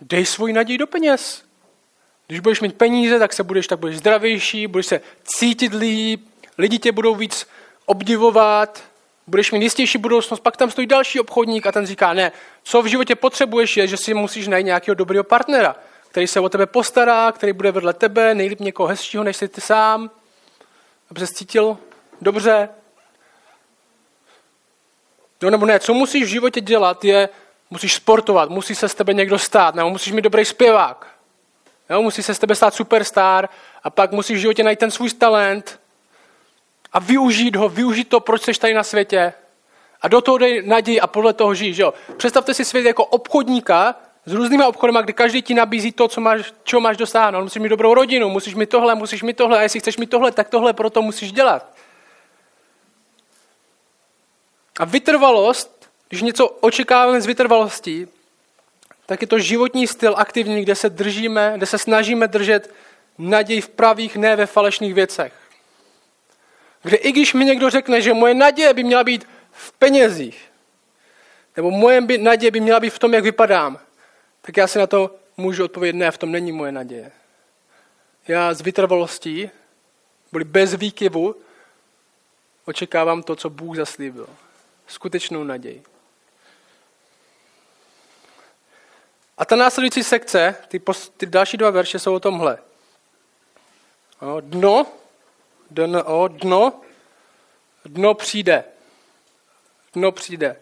dej 0.00 0.26
svůj 0.26 0.52
naději 0.52 0.78
do 0.78 0.86
peněz. 0.86 1.42
Když 2.26 2.40
budeš 2.40 2.60
mít 2.60 2.74
peníze, 2.78 3.18
tak 3.18 3.32
se 3.32 3.42
budeš, 3.42 3.66
tak 3.66 3.78
budeš 3.78 3.96
zdravější, 3.96 4.66
budeš 4.66 4.86
se 4.86 5.00
cítit 5.24 5.74
líp, 5.74 6.26
lidi 6.58 6.78
tě 6.78 6.92
budou 6.92 7.14
víc 7.14 7.46
obdivovat, 7.86 8.82
budeš 9.26 9.52
mít 9.52 9.62
jistější 9.62 9.98
budoucnost, 9.98 10.40
pak 10.40 10.56
tam 10.56 10.70
stojí 10.70 10.86
další 10.86 11.20
obchodník 11.20 11.66
a 11.66 11.72
ten 11.72 11.86
říká, 11.86 12.12
ne, 12.12 12.32
co 12.62 12.82
v 12.82 12.86
životě 12.86 13.16
potřebuješ 13.16 13.76
je, 13.76 13.86
že 13.86 13.96
si 13.96 14.14
musíš 14.14 14.48
najít 14.48 14.66
nějakého 14.66 14.94
dobrého 14.94 15.24
partnera 15.24 15.76
který 16.12 16.26
se 16.26 16.40
o 16.40 16.48
tebe 16.48 16.66
postará, 16.66 17.32
který 17.32 17.52
bude 17.52 17.72
vedle 17.72 17.92
tebe, 17.92 18.34
nejlíp 18.34 18.60
někoho 18.60 18.86
hezčího, 18.86 19.24
než 19.24 19.36
jsi 19.36 19.48
ty 19.48 19.60
sám, 19.60 20.10
aby 21.10 21.20
se 21.20 21.26
cítil 21.26 21.78
dobře. 22.20 22.68
No 25.42 25.50
nebo 25.50 25.66
ne, 25.66 25.80
co 25.80 25.94
musíš 25.94 26.24
v 26.24 26.26
životě 26.26 26.60
dělat, 26.60 27.04
je, 27.04 27.28
musíš 27.70 27.94
sportovat, 27.94 28.50
musí 28.50 28.74
se 28.74 28.88
z 28.88 28.94
tebe 28.94 29.14
někdo 29.14 29.38
stát, 29.38 29.74
nebo 29.74 29.90
musíš 29.90 30.12
mít 30.12 30.22
dobrý 30.22 30.44
zpěvák. 30.44 31.06
Jo, 31.90 32.02
musí 32.02 32.22
se 32.22 32.34
z 32.34 32.38
tebe 32.38 32.54
stát 32.54 32.74
superstar 32.74 33.48
a 33.82 33.90
pak 33.90 34.12
musíš 34.12 34.36
v 34.36 34.40
životě 34.40 34.62
najít 34.62 34.78
ten 34.78 34.90
svůj 34.90 35.10
talent 35.10 35.80
a 36.92 36.98
využít 36.98 37.56
ho, 37.56 37.68
využít 37.68 38.08
to, 38.08 38.20
proč 38.20 38.42
jsi 38.42 38.60
tady 38.60 38.74
na 38.74 38.82
světě. 38.82 39.32
A 40.00 40.08
do 40.08 40.20
toho 40.20 40.38
dej 40.38 40.62
naději 40.66 41.00
a 41.00 41.06
podle 41.06 41.32
toho 41.32 41.54
žij. 41.54 41.74
Jo? 41.76 41.94
Představte 42.16 42.54
si 42.54 42.64
svět 42.64 42.84
jako 42.86 43.04
obchodníka, 43.04 43.94
s 44.26 44.32
různýma 44.32 44.66
obchodama, 44.66 45.00
kdy 45.00 45.12
každý 45.12 45.42
ti 45.42 45.54
nabízí 45.54 45.92
to, 45.92 46.08
co 46.08 46.20
máš, 46.20 46.52
čeho 46.64 46.80
máš 46.80 46.96
dosáhnout. 46.96 47.42
Musíš 47.42 47.62
mít 47.62 47.68
dobrou 47.68 47.94
rodinu, 47.94 48.28
musíš 48.28 48.54
mít 48.54 48.68
tohle, 48.68 48.94
musíš 48.94 49.22
mít 49.22 49.36
tohle. 49.36 49.58
A 49.58 49.62
jestli 49.62 49.80
chceš 49.80 49.96
mít 49.96 50.10
tohle, 50.10 50.32
tak 50.32 50.48
tohle 50.48 50.72
proto 50.72 51.02
musíš 51.02 51.32
dělat. 51.32 51.74
A 54.78 54.84
vytrvalost, 54.84 55.90
když 56.08 56.22
něco 56.22 56.48
očekáváme 56.48 57.20
z 57.20 57.26
vytrvalostí, 57.26 58.08
tak 59.06 59.20
je 59.20 59.26
to 59.26 59.38
životní 59.38 59.86
styl 59.86 60.14
aktivní, 60.16 60.62
kde 60.62 60.74
se 60.74 60.90
držíme, 60.90 61.52
kde 61.56 61.66
se 61.66 61.78
snažíme 61.78 62.28
držet 62.28 62.74
naději 63.18 63.60
v 63.60 63.68
pravých, 63.68 64.16
ne 64.16 64.36
ve 64.36 64.46
falešných 64.46 64.94
věcech. 64.94 65.32
Kde 66.82 66.96
i 66.96 67.12
když 67.12 67.34
mi 67.34 67.44
někdo 67.44 67.70
řekne, 67.70 68.02
že 68.02 68.14
moje 68.14 68.34
naděje 68.34 68.74
by 68.74 68.84
měla 68.84 69.04
být 69.04 69.28
v 69.52 69.72
penězích, 69.72 70.50
nebo 71.56 71.70
moje 71.70 72.00
naděje 72.18 72.50
by 72.50 72.60
měla 72.60 72.80
být 72.80 72.90
v 72.90 72.98
tom, 72.98 73.14
jak 73.14 73.24
vypadám, 73.24 73.78
tak 74.42 74.56
já 74.56 74.66
si 74.66 74.78
na 74.78 74.86
to 74.86 75.14
můžu 75.36 75.64
odpovědět, 75.64 75.98
ne, 75.98 76.10
v 76.10 76.18
tom 76.18 76.32
není 76.32 76.52
moje 76.52 76.72
naděje. 76.72 77.12
Já 78.28 78.54
z 78.54 78.60
vytrvalostí, 78.60 79.50
byli 80.32 80.44
bez 80.44 80.74
výkyvu, 80.74 81.36
očekávám 82.64 83.22
to, 83.22 83.36
co 83.36 83.50
Bůh 83.50 83.76
zaslíbil. 83.76 84.28
Skutečnou 84.86 85.44
naději. 85.44 85.82
A 89.38 89.44
ta 89.44 89.56
následující 89.56 90.04
sekce, 90.04 90.56
ty, 90.68 90.78
post, 90.78 91.14
ty 91.16 91.26
další 91.26 91.56
dva 91.56 91.70
verše 91.70 91.98
jsou 91.98 92.14
o 92.14 92.20
tomhle. 92.20 92.58
O, 94.20 94.40
dno, 94.40 94.86
dno, 95.70 96.28
dno, 96.28 96.80
dno 97.84 98.14
přijde. 98.14 98.64
Dno 99.92 100.12
přijde 100.12 100.56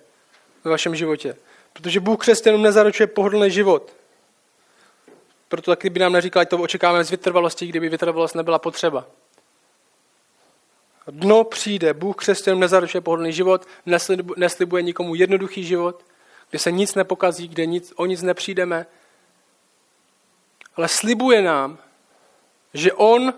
ve 0.65 0.71
vašem 0.71 0.97
životě. 0.97 1.37
Protože 1.73 2.01
Bůh 2.01 2.21
křesťanům 2.21 2.63
nezaručuje 2.63 3.07
pohodlný 3.07 3.51
život. 3.51 3.97
Proto 5.49 5.71
taky 5.71 5.91
by 5.91 6.01
nám 6.01 6.13
neříkal, 6.13 6.45
to 6.45 6.59
očekáváme 6.59 7.05
z 7.05 7.11
vytrvalosti, 7.11 7.67
kdyby 7.67 7.89
vytrvalost 7.89 8.35
nebyla 8.35 8.59
potřeba. 8.59 9.07
Dno 11.07 11.45
přijde, 11.45 11.95
Bůh 11.95 12.17
křesťanům 12.17 12.61
nezaručuje 12.61 13.01
pohodlný 13.01 13.33
život, 13.33 13.67
neslibuje 14.37 14.83
nikomu 14.83 15.15
jednoduchý 15.15 15.65
život, 15.65 16.05
kde 16.51 16.59
se 16.59 16.73
nic 16.73 16.95
nepokazí, 16.95 17.49
kde 17.49 17.67
nic, 17.67 17.93
o 17.97 18.07
nic 18.07 18.23
nepřijdeme, 18.23 18.87
ale 20.77 20.89
slibuje 20.89 21.43
nám, 21.43 21.79
že 22.75 22.93
On 22.93 23.35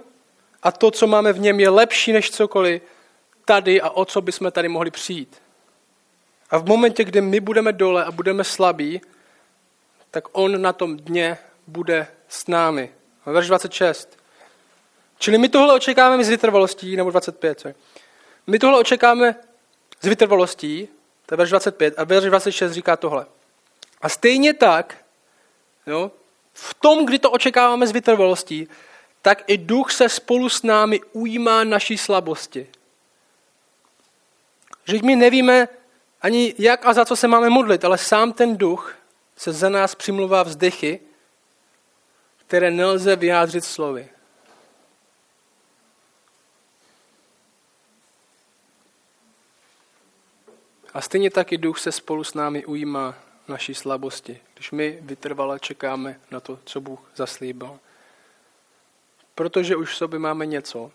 a 0.63 0.73
to, 0.73 0.91
co 0.91 1.07
máme 1.07 1.33
v 1.33 1.39
něm, 1.39 1.61
je 1.61 1.69
lepší 1.69 2.13
než 2.13 2.31
cokoliv 2.31 2.83
tady 3.45 3.81
a 3.81 3.91
o 3.91 4.05
co 4.05 4.21
bychom 4.21 4.53
tady 4.53 4.69
mohli 4.69 4.91
přijít. 4.91 5.42
A 6.53 6.59
v 6.59 6.67
momentě, 6.67 7.05
kdy 7.05 7.21
my 7.21 7.41
budeme 7.41 7.73
dole 7.73 8.05
a 8.05 8.11
budeme 8.11 8.45
slabí, 8.45 9.01
tak 10.11 10.25
on 10.33 10.63
na 10.63 10.73
tom 10.73 10.97
dně 10.97 11.39
bude 11.67 12.07
s 12.29 12.47
námi. 12.47 12.93
Verš 13.27 13.47
26. 13.47 14.19
Čili 15.19 15.39
my 15.39 15.49
tohle 15.49 15.75
očekáváme 15.75 16.25
z 16.25 16.29
vytrvalostí, 16.29 16.97
nebo 16.97 17.11
25, 17.11 17.61
sorry. 17.61 17.75
My 18.47 18.59
tohle 18.59 18.81
očekáváme 18.81 19.35
z 20.01 20.09
vytrvalostí, 20.09 20.89
to 21.27 21.35
je 21.35 21.37
verš 21.37 21.51
25, 21.51 21.95
a 21.97 22.05
verš 22.05 22.25
26 22.25 22.73
říká 22.73 22.97
tohle. 22.97 23.27
A 24.03 24.09
stejně 24.09 24.55
tak, 24.55 24.97
jo, 25.87 26.11
v 26.53 26.75
tom, 26.75 27.07
kdy 27.07 27.19
to 27.19 27.31
očekáváme 27.31 27.87
z 27.87 27.93
vytrvalostí, 27.93 28.69
tak 29.23 29.45
i 29.47 29.59
duch 29.59 29.93
se 29.93 30.09
spolu 30.09 30.49
s 30.49 30.63
námi 30.63 31.01
ujímá 31.13 31.65
naší 31.65 31.99
slabosti. 31.99 32.69
Že 34.85 34.99
my 35.03 35.17
nevíme, 35.17 35.69
ani 36.23 36.55
jak 36.59 36.87
a 36.87 36.93
za 36.93 37.05
co 37.05 37.17
se 37.17 37.29
máme 37.29 37.51
modlit, 37.51 37.85
ale 37.85 37.99
sám 37.99 38.33
ten 38.33 38.57
duch 38.57 38.95
se 39.37 39.53
za 39.53 39.69
nás 39.69 39.95
přimluvá 39.95 40.43
vzdechy, 40.43 41.01
které 42.37 42.71
nelze 42.71 43.17
vyjádřit 43.17 43.65
slovy. 43.65 44.09
A 50.95 51.01
stejně 51.01 51.31
taky 51.31 51.59
duch 51.59 51.79
se 51.79 51.93
spolu 51.93 52.25
s 52.25 52.35
námi 52.35 52.65
ujímá 52.65 53.15
naší 53.49 53.75
slabosti, 53.75 54.41
když 54.55 54.71
my 54.71 54.99
vytrvale 55.01 55.61
čekáme 55.61 56.21
na 56.31 56.41
to, 56.41 56.59
co 56.65 56.81
Bůh 56.81 57.11
zaslíbil. 57.17 57.79
protože 59.35 59.77
už 59.77 59.93
v 59.93 59.97
sobě 59.97 60.19
máme 60.19 60.47
něco, 60.47 60.91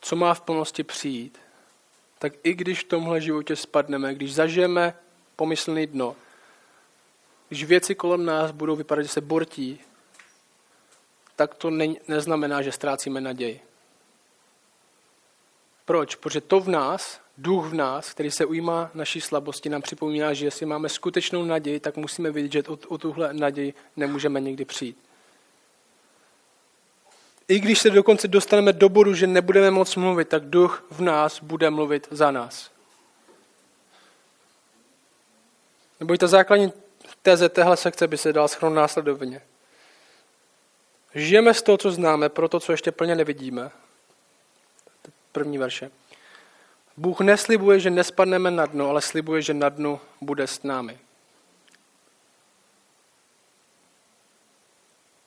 co 0.00 0.16
má 0.16 0.34
v 0.34 0.40
plnosti 0.40 0.82
přijít, 0.84 1.38
tak 2.18 2.32
i 2.42 2.54
když 2.54 2.80
v 2.80 2.88
tomhle 2.88 3.20
životě 3.20 3.56
spadneme, 3.56 4.14
když 4.14 4.34
zažijeme 4.34 4.94
pomyslný 5.36 5.86
dno, 5.86 6.16
když 7.48 7.64
věci 7.64 7.94
kolem 7.94 8.24
nás 8.24 8.50
budou 8.50 8.76
vypadat, 8.76 9.02
že 9.02 9.08
se 9.08 9.20
bortí, 9.20 9.80
tak 11.36 11.54
to 11.54 11.70
ne, 11.70 11.86
neznamená, 12.08 12.62
že 12.62 12.72
ztrácíme 12.72 13.20
naději. 13.20 13.60
Proč? 15.84 16.14
Protože 16.14 16.40
to 16.40 16.60
v 16.60 16.68
nás, 16.68 17.20
duch 17.38 17.66
v 17.66 17.74
nás, 17.74 18.10
který 18.10 18.30
se 18.30 18.44
ujímá 18.44 18.90
naší 18.94 19.20
slabosti, 19.20 19.68
nám 19.68 19.82
připomíná, 19.82 20.34
že 20.34 20.46
jestli 20.46 20.66
máme 20.66 20.88
skutečnou 20.88 21.44
naději, 21.44 21.80
tak 21.80 21.96
musíme 21.96 22.30
vidět, 22.30 22.52
že 22.52 22.62
o, 22.62 22.78
o 22.88 22.98
tuhle 22.98 23.34
naději 23.34 23.74
nemůžeme 23.96 24.40
nikdy 24.40 24.64
přijít. 24.64 25.05
I 27.48 27.60
když 27.60 27.78
se 27.78 27.90
dokonce 27.90 28.28
dostaneme 28.28 28.72
do 28.72 28.88
bodu, 28.88 29.14
že 29.14 29.26
nebudeme 29.26 29.70
moc 29.70 29.96
mluvit, 29.96 30.28
tak 30.28 30.44
duch 30.44 30.86
v 30.90 31.00
nás 31.00 31.42
bude 31.42 31.70
mluvit 31.70 32.08
za 32.10 32.30
nás. 32.30 32.70
Nebo 36.00 36.16
ta 36.16 36.26
základní 36.26 36.72
teze 37.22 37.48
téhle 37.48 37.76
sekce 37.76 38.08
by 38.08 38.18
se 38.18 38.32
dala 38.32 38.48
schrnout 38.48 38.74
následovně. 38.74 39.42
Žijeme 41.14 41.54
z 41.54 41.62
toho, 41.62 41.78
co 41.78 41.90
známe, 41.90 42.28
pro 42.28 42.48
to, 42.48 42.60
co 42.60 42.72
ještě 42.72 42.92
plně 42.92 43.14
nevidíme. 43.14 43.70
První 45.32 45.58
verše. 45.58 45.90
Bůh 46.96 47.20
neslibuje, 47.20 47.80
že 47.80 47.90
nespadneme 47.90 48.50
na 48.50 48.66
dno, 48.66 48.88
ale 48.88 49.02
slibuje, 49.02 49.42
že 49.42 49.54
na 49.54 49.68
dnu 49.68 50.00
bude 50.20 50.46
s 50.46 50.62
námi. 50.62 50.98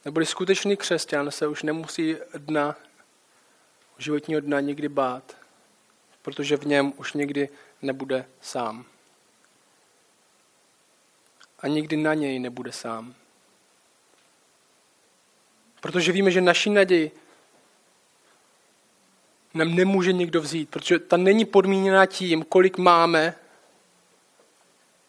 Neboli 0.05 0.25
skutečný 0.25 0.77
křesťan 0.77 1.31
se 1.31 1.47
už 1.47 1.63
nemusí 1.63 2.15
dna, 2.37 2.75
životního 3.97 4.41
dna 4.41 4.59
nikdy 4.59 4.89
bát, 4.89 5.37
protože 6.21 6.57
v 6.57 6.65
něm 6.65 6.93
už 6.97 7.13
nikdy 7.13 7.49
nebude 7.81 8.25
sám. 8.41 8.85
A 11.59 11.67
nikdy 11.67 11.97
na 11.97 12.13
něj 12.13 12.39
nebude 12.39 12.71
sám. 12.71 13.15
Protože 15.81 16.11
víme, 16.11 16.31
že 16.31 16.41
naší 16.41 16.69
naději 16.69 17.11
nám 19.53 19.75
nemůže 19.75 20.13
nikdo 20.13 20.41
vzít, 20.41 20.69
protože 20.69 20.99
ta 20.99 21.17
není 21.17 21.45
podmíněna 21.45 22.05
tím, 22.05 22.43
kolik 22.43 22.77
máme, 22.77 23.35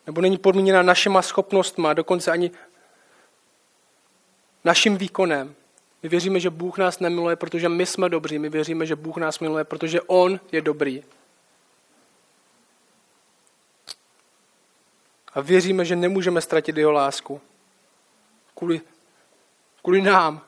nebo 0.06 0.20
není 0.20 0.38
podmíněna 0.38 0.82
našima 0.82 1.22
schopnostma, 1.22 1.94
dokonce 1.94 2.30
ani 2.30 2.50
naším 4.64 4.96
výkonem. 4.96 5.54
My 6.02 6.08
věříme, 6.08 6.40
že 6.40 6.50
Bůh 6.50 6.78
nás 6.78 7.00
nemiluje, 7.00 7.36
protože 7.36 7.68
my 7.68 7.86
jsme 7.86 8.08
dobří. 8.08 8.38
My 8.38 8.48
věříme, 8.48 8.86
že 8.86 8.96
Bůh 8.96 9.16
nás 9.16 9.38
miluje, 9.38 9.64
protože 9.64 10.00
On 10.00 10.40
je 10.52 10.60
dobrý. 10.60 11.02
A 15.32 15.40
věříme, 15.40 15.84
že 15.84 15.96
nemůžeme 15.96 16.40
ztratit 16.40 16.76
jeho 16.76 16.92
lásku. 16.92 17.40
Kvůli, 18.54 18.80
kvůli 19.82 20.02
nám. 20.02 20.40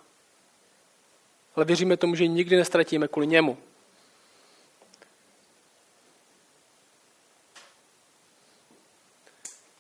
Ale 1.57 1.65
věříme 1.65 1.97
tomu, 1.97 2.15
že 2.15 2.25
ji 2.25 2.29
nikdy 2.29 2.57
nestratíme 2.57 3.09
kvůli 3.09 3.27
němu. 3.27 3.59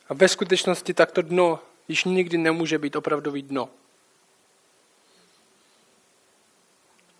A 0.08 0.14
ve 0.14 0.28
skutečnosti 0.28 0.94
takto 0.94 1.22
dno 1.22 1.60
již 1.88 2.04
nikdy 2.04 2.38
nemůže 2.38 2.78
být 2.78 2.96
opravdový 2.96 3.42
dno. 3.42 3.68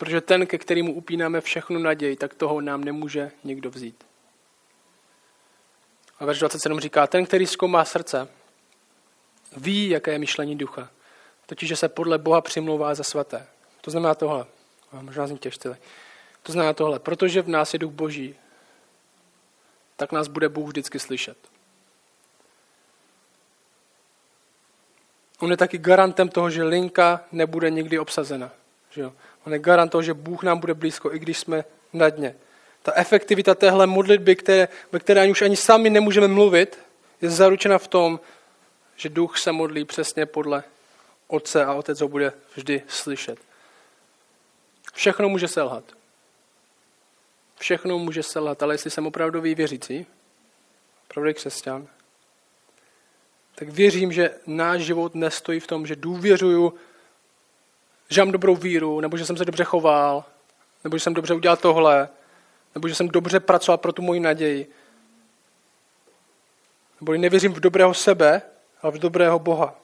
Protože 0.03 0.21
ten, 0.21 0.47
ke 0.47 0.59
kterému 0.59 0.95
upínáme 0.95 1.41
všechnu 1.41 1.79
naději, 1.79 2.17
tak 2.17 2.35
toho 2.35 2.61
nám 2.61 2.85
nemůže 2.85 3.31
nikdo 3.45 3.71
vzít. 3.71 4.05
A 6.19 6.25
verš 6.25 6.39
27 6.39 6.81
říká, 6.81 7.07
ten, 7.07 7.27
který 7.27 7.47
zkoumá 7.47 7.85
srdce, 7.85 8.29
ví, 9.57 9.89
jaké 9.89 10.13
je 10.13 10.19
myšlení 10.19 10.59
ducha. 10.59 10.91
Totiž, 11.47 11.69
že 11.69 11.77
se 11.77 11.89
podle 11.89 12.19
Boha 12.19 12.41
přimlouvá 12.41 12.95
za 12.95 13.05
svaté. 13.05 13.47
To 13.81 13.91
znamená 13.91 14.15
tohle. 14.15 14.47
A 14.93 15.03
možná 15.03 15.27
jsem 15.27 15.39
těžce. 15.39 15.79
To 16.43 16.53
znamená 16.53 16.73
tohle. 16.73 16.99
Protože 16.99 17.43
v 17.43 17.49
nás 17.49 17.73
je 17.73 17.79
duch 17.79 17.93
boží, 17.93 18.37
tak 19.97 20.13
nás 20.13 20.29
bude 20.29 20.49
Bůh 20.49 20.69
vždycky 20.69 20.99
slyšet. 20.99 21.39
On 25.39 25.51
je 25.51 25.57
taky 25.57 25.79
garantem 25.79 26.29
toho, 26.29 26.51
že 26.51 26.63
linka 26.63 27.25
nebude 27.33 27.71
nikdy 27.71 27.99
obsazena. 27.99 28.51
Že 28.91 29.01
jo? 29.01 29.13
On 29.47 29.53
je 29.53 29.59
garant 29.59 29.93
toho, 29.93 30.03
že 30.03 30.15
Bůh 30.15 30.43
nám 30.43 30.59
bude 30.59 30.75
blízko, 30.75 31.15
i 31.15 31.19
když 31.19 31.39
jsme 31.39 31.65
na 31.93 32.09
dně. 32.09 32.35
Ta 32.83 32.93
efektivita 32.95 33.55
téhle 33.55 33.87
modlitby, 33.87 34.37
které, 34.37 34.69
ve 34.93 34.99
které 34.99 35.21
ani 35.21 35.31
už 35.31 35.43
ani 35.43 35.57
sami 35.57 35.91
nemůžeme 35.91 36.29
mluvit, 36.29 36.79
je 37.21 37.31
zaručena 37.31 37.79
v 37.79 37.89
tom, 37.89 38.21
že 38.97 39.09
duch 39.09 39.39
se 39.39 39.53
modlí 39.53 39.85
přesně 39.85 40.27
podle 40.27 40.65
otce 41.27 41.65
a 41.65 41.75
otec 41.75 42.01
ho 42.01 42.09
bude 42.09 42.33
vždy 42.55 42.83
slyšet. 42.89 43.39
Všechno 44.95 45.29
může 45.29 45.49
selhat. 45.49 45.85
Všechno 47.59 47.99
může 47.99 48.23
selhat, 48.23 48.63
ale 48.63 48.75
jestli 48.75 48.91
jsem 48.91 49.07
opravdový 49.07 49.55
věřící, 49.55 50.07
opravdový 51.11 51.35
křesťan, 51.35 51.87
tak 53.55 53.69
věřím, 53.69 54.13
že 54.13 54.31
náš 54.47 54.81
život 54.81 55.15
nestojí 55.15 55.61
v 55.61 55.67
tom, 55.67 55.87
že 55.87 55.97
důvěřuju, 55.97 56.75
že 58.13 58.21
mám 58.21 58.33
dobrou 58.33 58.57
víru, 58.57 59.01
nebo 59.01 59.17
že 59.17 59.27
jsem 59.27 59.37
se 59.37 59.45
dobře 59.45 59.65
choval, 59.65 60.25
nebo 60.85 60.97
že 60.97 61.03
jsem 61.05 61.15
dobře 61.15 61.35
udělal 61.35 61.57
tohle, 61.57 62.09
nebo 62.75 62.89
že 62.89 62.95
jsem 62.95 63.09
dobře 63.09 63.41
pracoval 63.41 63.79
pro 63.79 63.93
tu 63.93 64.03
moji 64.03 64.21
naději. 64.21 64.71
Nebo 67.01 67.13
nevěřím 67.13 67.53
v 67.53 67.61
dobrého 67.61 67.95
sebe, 67.95 68.43
ale 68.83 68.93
v 68.93 68.99
dobrého 68.99 69.39
Boha. 69.39 69.75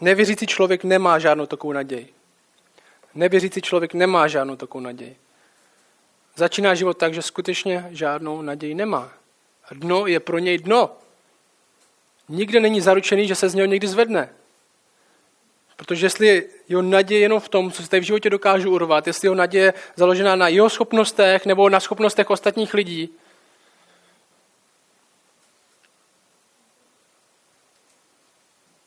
Nevěřící 0.00 0.46
člověk 0.46 0.84
nemá 0.84 1.18
žádnou 1.18 1.46
takovou 1.46 1.72
naději. 1.72 2.14
Nevěřící 3.14 3.62
člověk 3.62 3.94
nemá 3.94 4.28
žádnou 4.28 4.56
takovou 4.56 4.84
naději. 4.84 5.16
Začíná 6.36 6.74
život 6.74 6.98
tak, 6.98 7.14
že 7.14 7.22
skutečně 7.22 7.88
žádnou 7.90 8.42
naději 8.42 8.74
nemá. 8.74 9.12
Dno 9.70 10.06
je 10.06 10.20
pro 10.20 10.38
něj 10.38 10.58
dno. 10.58 10.90
Nikde 12.28 12.60
není 12.60 12.80
zaručený, 12.80 13.28
že 13.28 13.34
se 13.34 13.48
z 13.48 13.54
něho 13.54 13.66
někdy 13.66 13.88
zvedne. 13.88 14.30
Protože 15.82 16.06
jestli 16.06 16.48
jeho 16.68 16.82
naděje 16.82 17.20
jenom 17.20 17.40
v 17.40 17.48
tom, 17.48 17.72
co 17.72 17.82
se 17.82 17.88
tady 17.88 18.00
v 18.00 18.04
životě 18.04 18.30
dokážu 18.30 18.70
urvat, 18.70 19.06
jestli 19.06 19.26
jeho 19.26 19.34
naděje 19.34 19.64
je 19.64 19.74
založená 19.96 20.36
na 20.36 20.48
jeho 20.48 20.70
schopnostech 20.70 21.46
nebo 21.46 21.68
na 21.68 21.80
schopnostech 21.80 22.30
ostatních 22.30 22.74
lidí, 22.74 23.08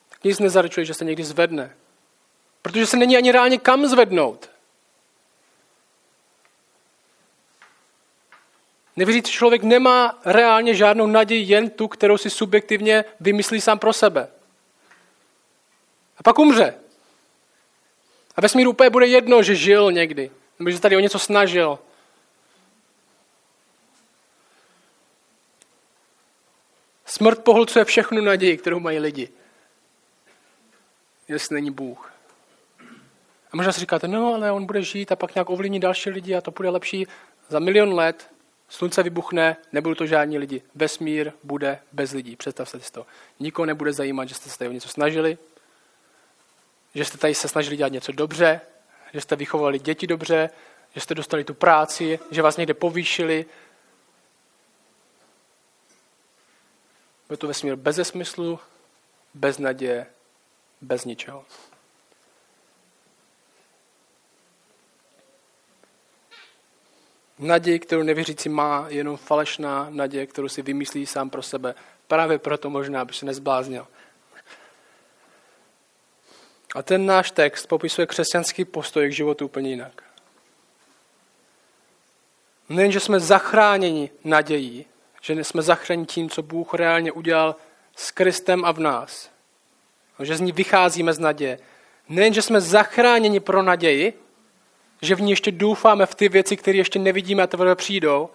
tak 0.10 0.24
nic 0.24 0.40
nezaručuje, 0.40 0.86
že 0.86 0.94
se 0.94 1.06
někdy 1.06 1.24
zvedne. 1.24 1.76
Protože 2.62 2.86
se 2.86 2.98
není 2.98 3.18
ani 3.18 3.32
reálně 3.32 3.58
kam 3.58 3.88
zvednout. 3.88 4.50
Nevěřící 8.96 9.32
člověk 9.32 9.64
nemá 9.64 10.20
reálně 10.26 10.76
žádnou 10.76 11.08
naději, 11.08 11.52
jen 11.52 11.70
tu, 11.70 11.88
kterou 11.88 12.18
si 12.18 12.30
subjektivně 12.30 13.06
vymyslí 13.20 13.62
sám 13.62 13.80
pro 13.80 13.94
sebe. 13.94 14.28
A 16.18 16.24
pak 16.24 16.40
umře. 16.40 16.85
A 18.36 18.42
ve 18.42 18.50
smíru 18.50 18.70
úplně 18.70 18.90
bude 18.90 19.08
jedno, 19.08 19.44
že 19.44 19.56
žil 19.56 19.92
někdy, 19.92 20.32
nebo 20.60 20.72
že 20.72 20.80
tady 20.80 20.98
o 20.98 21.00
něco 21.00 21.20
snažil. 21.20 21.80
Smrt 27.06 27.44
pohlcuje 27.44 27.86
všechnu 27.86 28.22
naději, 28.22 28.58
kterou 28.58 28.80
mají 28.80 29.00
lidi. 29.00 29.30
Jestli 31.28 31.56
není 31.56 31.72
Bůh. 31.72 32.14
A 33.52 33.58
možná 33.58 33.72
si 33.72 33.80
říkáte, 33.80 34.08
no 34.08 34.34
ale 34.34 34.52
on 34.52 34.66
bude 34.66 34.82
žít 34.82 35.12
a 35.12 35.16
pak 35.16 35.36
nějak 35.36 35.50
ovlivní 35.50 35.80
další 35.80 36.10
lidi 36.10 36.36
a 36.36 36.42
to 36.42 36.52
bude 36.52 36.70
lepší. 36.70 37.08
Za 37.50 37.60
milion 37.60 37.94
let 37.94 38.30
slunce 38.70 39.04
vybuchne, 39.04 39.58
nebudou 39.72 39.96
to 39.96 40.06
žádní 40.06 40.38
lidi. 40.38 40.62
Vesmír 40.76 41.32
bude 41.44 41.80
bez 41.92 42.12
lidí. 42.12 42.36
Představte 42.36 42.80
si 42.80 42.92
to. 42.92 43.06
Nikoho 43.40 43.66
nebude 43.66 43.94
zajímat, 43.94 44.30
že 44.30 44.36
jste 44.36 44.50
se 44.50 44.58
tady 44.58 44.70
o 44.70 44.74
něco 44.74 44.90
snažili, 44.90 45.38
že 46.96 47.06
jste 47.06 47.18
tady 47.18 47.36
se 47.36 47.48
snažili 47.48 47.78
dělat 47.78 47.92
něco 47.92 48.12
dobře, 48.12 48.62
že 49.14 49.22
jste 49.22 49.36
vychovali 49.36 49.80
děti 49.80 50.08
dobře, 50.08 50.50
že 50.96 51.02
jste 51.02 51.16
dostali 51.16 51.44
tu 51.44 51.54
práci, 51.54 52.20
že 52.32 52.42
vás 52.42 52.58
někde 52.58 52.74
povýšili. 52.74 53.46
Bude 57.28 57.38
to 57.38 57.48
vesmír 57.48 57.76
bez 57.76 58.00
smyslu, 58.04 58.60
bez 59.34 59.58
naděje, 59.58 60.06
bez 60.82 61.06
ničeho. 61.06 61.46
Naději, 67.40 67.80
kterou 67.80 68.04
nevěřící 68.04 68.50
má, 68.50 68.86
je 68.90 68.98
jenom 68.98 69.18
falešná 69.18 69.88
naděje, 69.90 70.28
kterou 70.28 70.48
si 70.48 70.62
vymyslí 70.62 71.06
sám 71.06 71.30
pro 71.30 71.42
sebe. 71.44 71.76
Právě 72.08 72.40
proto 72.40 72.70
možná, 72.70 73.02
aby 73.02 73.14
se 73.14 73.26
nezbláznil. 73.26 73.88
A 76.76 76.84
ten 76.84 77.06
náš 77.06 77.32
text 77.32 77.66
popisuje 77.66 78.08
křesťanský 78.08 78.66
postoj 78.66 79.10
k 79.10 79.14
životu 79.14 79.46
úplně 79.46 79.70
jinak. 79.70 80.04
Nejen, 82.70 82.92
že 82.92 83.00
jsme 83.00 83.20
zachráněni 83.20 84.10
nadějí, 84.24 84.86
že 85.22 85.44
jsme 85.44 85.62
zachráněni 85.62 86.06
tím, 86.06 86.30
co 86.30 86.42
Bůh 86.42 86.74
reálně 86.74 87.12
udělal 87.12 87.56
s 87.96 88.12
Kristem 88.12 88.66
a 88.66 88.72
v 88.72 88.80
nás, 88.80 89.30
že 90.24 90.36
z 90.36 90.42
ní 90.42 90.52
vycházíme 90.52 91.14
z 91.14 91.20
naděje. 91.20 91.60
Nejen, 92.10 92.34
že 92.34 92.42
jsme 92.42 92.62
zachráněni 92.62 93.40
pro 93.40 93.64
naději, 93.64 94.14
že 95.02 95.16
v 95.16 95.22
ní 95.22 95.30
ještě 95.30 95.52
doufáme 95.52 96.06
v 96.06 96.16
ty 96.16 96.30
věci, 96.30 96.58
které 96.58 96.78
ještě 96.78 97.00
nevidíme 97.00 97.44
a 97.44 97.48
teprve 97.48 97.76
přijdou, 97.76 98.30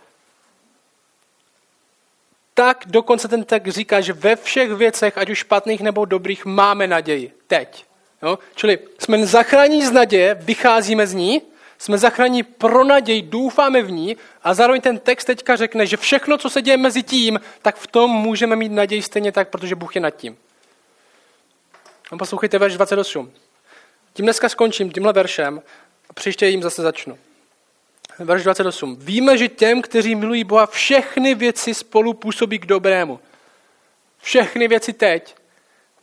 tak 2.55 2.85
dokonce 2.87 3.29
ten 3.29 3.45
text 3.45 3.75
říká, 3.75 4.01
že 4.01 4.13
ve 4.13 4.37
všech 4.37 4.71
věcech, 4.73 5.19
ať 5.19 5.31
už 5.31 5.39
špatných 5.39 5.81
nebo 5.81 6.05
dobrých, 6.05 6.45
máme 6.45 6.87
naději. 6.87 7.33
Teď. 7.47 7.90
Jo? 8.23 8.39
Čili 8.55 8.79
jsme 8.99 9.27
zachráněni 9.27 9.87
z 9.87 9.91
naděje, 9.91 10.35
vycházíme 10.35 11.07
z 11.07 11.15
ní, 11.15 11.43
jsme 11.79 11.99
zachráněni 11.99 12.43
pro 12.43 12.85
naději, 12.85 13.23
doufáme 13.23 13.83
v 13.83 13.91
ní 13.91 14.17
a 14.43 14.55
zároveň 14.55 14.81
ten 14.81 14.99
text 14.99 15.25
teďka 15.25 15.57
řekne, 15.57 15.87
že 15.87 15.97
všechno, 15.97 16.39
co 16.39 16.51
se 16.51 16.63
děje 16.63 16.77
mezi 16.77 17.03
tím, 17.03 17.41
tak 17.63 17.77
v 17.77 17.87
tom 17.87 18.11
můžeme 18.11 18.57
mít 18.57 18.73
naději 18.73 19.03
stejně 19.03 19.33
tak, 19.33 19.49
protože 19.49 19.75
Bůh 19.75 19.95
je 19.95 20.01
nad 20.01 20.11
tím. 20.11 20.37
No, 22.13 22.19
poslouchejte 22.19 22.59
verš 22.59 22.75
28. 22.75 23.33
Tím 24.13 24.27
dneska 24.27 24.49
skončím 24.49 24.91
tímhle 24.91 25.13
veršem 25.13 25.63
a 26.11 26.13
příště 26.13 26.47
jim 26.47 26.63
zase 26.63 26.83
začnu. 26.83 27.19
Verš 28.19 28.43
28. 28.43 28.97
Víme, 28.97 29.39
že 29.39 29.49
těm, 29.49 29.83
kteří 29.83 30.15
milují 30.15 30.45
Boha, 30.45 30.67
všechny 30.67 31.35
věci 31.35 31.75
spolu 31.75 32.15
působí 32.15 32.59
k 32.59 32.67
dobrému. 32.67 33.21
Všechny 34.23 34.69
věci 34.69 34.93
teď 34.93 35.35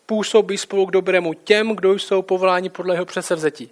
působí 0.07 0.57
spolu 0.57 0.85
k 0.85 0.91
dobrému 0.91 1.33
těm, 1.33 1.75
kdo 1.75 1.93
jsou 1.93 2.21
povoláni 2.21 2.69
podle 2.69 2.95
jeho 2.95 3.05
předsevzetí. 3.05 3.71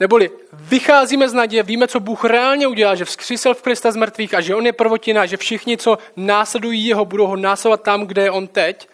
Neboli 0.00 0.30
vycházíme 0.52 1.28
z 1.28 1.32
naděje, 1.32 1.62
víme, 1.62 1.88
co 1.88 2.00
Bůh 2.00 2.24
reálně 2.24 2.66
udělal, 2.66 2.96
že 2.96 3.04
vzkřísel 3.04 3.54
v 3.54 3.62
Krista 3.62 3.90
z 3.90 3.96
mrtvých 3.96 4.34
a 4.34 4.40
že 4.40 4.54
on 4.54 4.66
je 4.66 4.72
prvotina, 4.72 5.26
že 5.26 5.36
všichni, 5.36 5.76
co 5.76 5.98
následují 6.16 6.86
jeho, 6.86 7.04
budou 7.04 7.26
ho 7.26 7.36
následovat 7.36 7.82
tam, 7.82 8.06
kde 8.06 8.22
je 8.22 8.30
on 8.30 8.46
teď. 8.46 8.88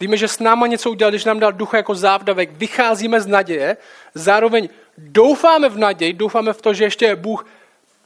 Víme, 0.00 0.16
že 0.16 0.28
s 0.28 0.38
náma 0.38 0.66
něco 0.66 0.90
udělal, 0.90 1.10
když 1.10 1.24
nám 1.24 1.40
dal 1.40 1.52
ducha 1.52 1.76
jako 1.76 1.94
závdavek. 1.94 2.50
Vycházíme 2.52 3.20
z 3.20 3.26
naděje, 3.26 3.76
zároveň 4.14 4.68
doufáme 4.98 5.68
v 5.68 5.78
naději, 5.78 6.12
doufáme 6.12 6.52
v 6.52 6.62
to, 6.62 6.74
že 6.74 6.84
ještě 6.84 7.16
Bůh 7.16 7.46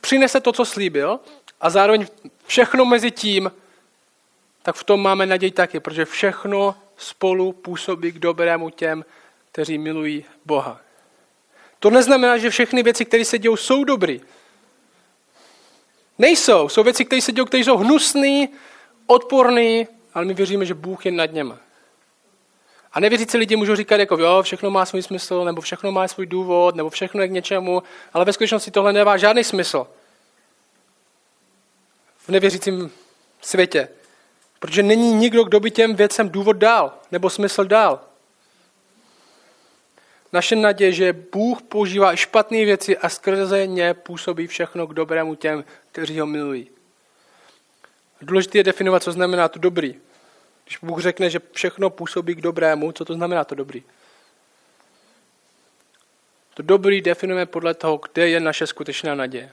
přinese 0.00 0.40
to, 0.40 0.52
co 0.52 0.64
slíbil 0.64 1.20
a 1.60 1.70
zároveň 1.70 2.06
všechno 2.46 2.84
mezi 2.84 3.10
tím, 3.10 3.52
tak 4.62 4.76
v 4.76 4.84
tom 4.84 5.02
máme 5.02 5.26
naději 5.26 5.50
taky, 5.50 5.80
protože 5.80 6.04
všechno 6.04 6.74
spolu 6.96 7.52
působí 7.52 8.12
k 8.12 8.18
dobrému 8.18 8.70
těm, 8.70 9.04
kteří 9.52 9.78
milují 9.78 10.24
Boha. 10.44 10.80
To 11.78 11.90
neznamená, 11.90 12.38
že 12.38 12.50
všechny 12.50 12.82
věci, 12.82 13.04
které 13.04 13.24
se 13.24 13.38
dějou, 13.38 13.56
jsou 13.56 13.84
dobrý. 13.84 14.20
Nejsou. 16.18 16.68
Jsou 16.68 16.82
věci, 16.82 17.04
které 17.04 17.22
se 17.22 17.32
dějou, 17.32 17.44
které 17.44 17.64
jsou 17.64 17.76
hnusné, 17.76 18.48
odporné, 19.06 19.86
ale 20.14 20.24
my 20.24 20.34
věříme, 20.34 20.66
že 20.66 20.74
Bůh 20.74 21.06
je 21.06 21.12
nad 21.12 21.32
něma. 21.32 21.58
A 22.92 23.00
nevěřící 23.00 23.36
lidi 23.36 23.56
můžou 23.56 23.76
říkat, 23.76 24.00
jako 24.00 24.16
jo, 24.16 24.42
všechno 24.42 24.70
má 24.70 24.86
svůj 24.86 25.02
smysl, 25.02 25.44
nebo 25.44 25.60
všechno 25.60 25.92
má 25.92 26.08
svůj 26.08 26.26
důvod, 26.26 26.76
nebo 26.76 26.90
všechno 26.90 27.22
je 27.22 27.28
k 27.28 27.30
něčemu, 27.30 27.82
ale 28.12 28.24
ve 28.24 28.32
skutečnosti 28.32 28.70
tohle 28.70 28.92
nemá 28.92 29.16
žádný 29.16 29.44
smysl. 29.44 29.86
V 32.18 32.28
nevěřícím 32.28 32.90
světě. 33.40 33.88
Protože 34.66 34.82
není 34.82 35.12
nikdo, 35.14 35.44
kdo 35.44 35.60
by 35.60 35.70
těm 35.70 35.94
věcem 35.94 36.30
důvod 36.30 36.56
dal, 36.56 36.98
nebo 37.12 37.30
smysl 37.30 37.64
dal. 37.64 38.00
Naše 40.32 40.56
naděje, 40.56 40.92
že 40.92 41.12
Bůh 41.12 41.62
používá 41.62 42.16
špatné 42.16 42.64
věci 42.64 42.98
a 42.98 43.08
skrze 43.08 43.66
ně 43.66 43.94
působí 43.94 44.46
všechno 44.46 44.86
k 44.86 44.94
dobrému 44.94 45.34
těm, 45.34 45.64
kteří 45.92 46.20
ho 46.20 46.26
milují. 46.26 46.70
Důležité 48.20 48.58
je 48.58 48.64
definovat, 48.64 49.02
co 49.02 49.12
znamená 49.12 49.48
to 49.48 49.58
dobrý. 49.58 49.94
Když 50.64 50.78
Bůh 50.82 51.00
řekne, 51.00 51.30
že 51.30 51.40
všechno 51.52 51.90
působí 51.90 52.34
k 52.34 52.40
dobrému, 52.40 52.92
co 52.92 53.04
to 53.04 53.14
znamená 53.14 53.44
to 53.44 53.54
dobrý? 53.54 53.82
To 56.54 56.62
dobrý 56.62 57.00
definujeme 57.00 57.46
podle 57.46 57.74
toho, 57.74 58.00
kde 58.12 58.28
je 58.28 58.40
naše 58.40 58.66
skutečná 58.66 59.14
naděje. 59.14 59.50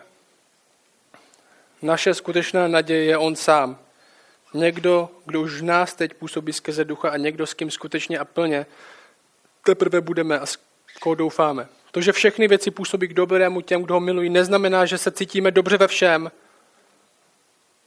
Naše 1.82 2.14
skutečná 2.14 2.68
naděje 2.68 3.04
je 3.04 3.18
On 3.18 3.36
sám. 3.36 3.83
Někdo, 4.54 5.10
kdo 5.26 5.42
už 5.42 5.62
v 5.62 5.64
nás 5.64 5.94
teď 5.94 6.14
působí 6.14 6.54
skrze 6.54 6.86
ducha 6.86 7.10
a 7.10 7.18
někdo, 7.18 7.48
s 7.48 7.54
kým 7.54 7.72
skutečně 7.72 8.20
a 8.20 8.26
plně 8.26 8.66
teprve 9.64 10.02
budeme 10.02 10.40
a 10.40 10.46
s 10.46 10.58
koho 11.00 11.16
doufáme. 11.16 11.68
To, 11.92 12.02
že 12.02 12.12
všechny 12.12 12.48
věci 12.48 12.72
působí 12.72 13.08
k 13.08 13.14
dobrému 13.14 13.62
těm, 13.62 13.84
kdo 13.84 13.94
ho 13.94 14.00
milují, 14.00 14.30
neznamená, 14.30 14.86
že 14.86 14.98
se 14.98 15.12
cítíme 15.12 15.52
dobře 15.52 15.78
ve 15.78 15.88
všem, 15.88 16.32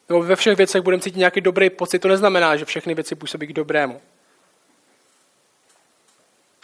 nebo 0.09 0.23
ve 0.23 0.37
všech 0.37 0.57
věcech 0.57 0.83
budeme 0.83 1.03
cítit 1.03 1.19
nějaký 1.19 1.41
dobrý 1.41 1.71
pocit, 1.71 1.99
to 1.99 2.09
neznamená, 2.09 2.57
že 2.57 2.65
všechny 2.65 2.95
věci 2.95 3.15
působí 3.15 3.47
k 3.47 3.53
dobrému. 3.53 4.01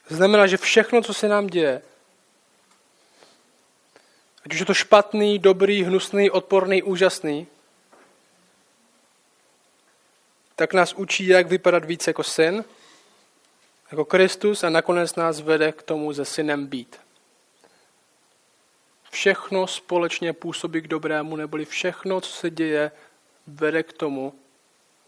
Znamená, 0.09 0.47
že 0.47 0.57
všechno, 0.57 1.03
co 1.03 1.15
se 1.15 1.29
nám 1.29 1.47
děje, 1.47 1.83
ať 4.47 4.55
už 4.55 4.61
je 4.61 4.67
to 4.67 4.75
špatný, 4.75 5.39
dobrý, 5.39 5.83
hnusný, 5.83 6.31
odporný, 6.31 6.83
úžasný, 6.83 7.47
tak 10.63 10.75
nás 10.75 10.93
učí, 10.93 11.27
jak 11.27 11.47
vypadat 11.47 11.85
víc 11.85 12.07
jako 12.07 12.23
syn, 12.23 12.65
jako 13.91 14.05
Kristus 14.05 14.65
a 14.65 14.71
nakonec 14.71 15.15
nás 15.15 15.41
vede 15.41 15.73
k 15.73 15.83
tomu 15.83 16.13
ze 16.13 16.25
synem 16.25 16.67
být. 16.67 17.01
Všechno 19.11 19.67
společně 19.67 20.33
působí 20.33 20.81
k 20.81 20.89
dobrému, 20.89 21.37
neboli 21.37 21.65
všechno, 21.65 22.21
co 22.21 22.31
se 22.31 22.51
děje, 22.51 22.91
vede 23.47 23.83
k 23.83 23.93
tomu, 23.93 24.35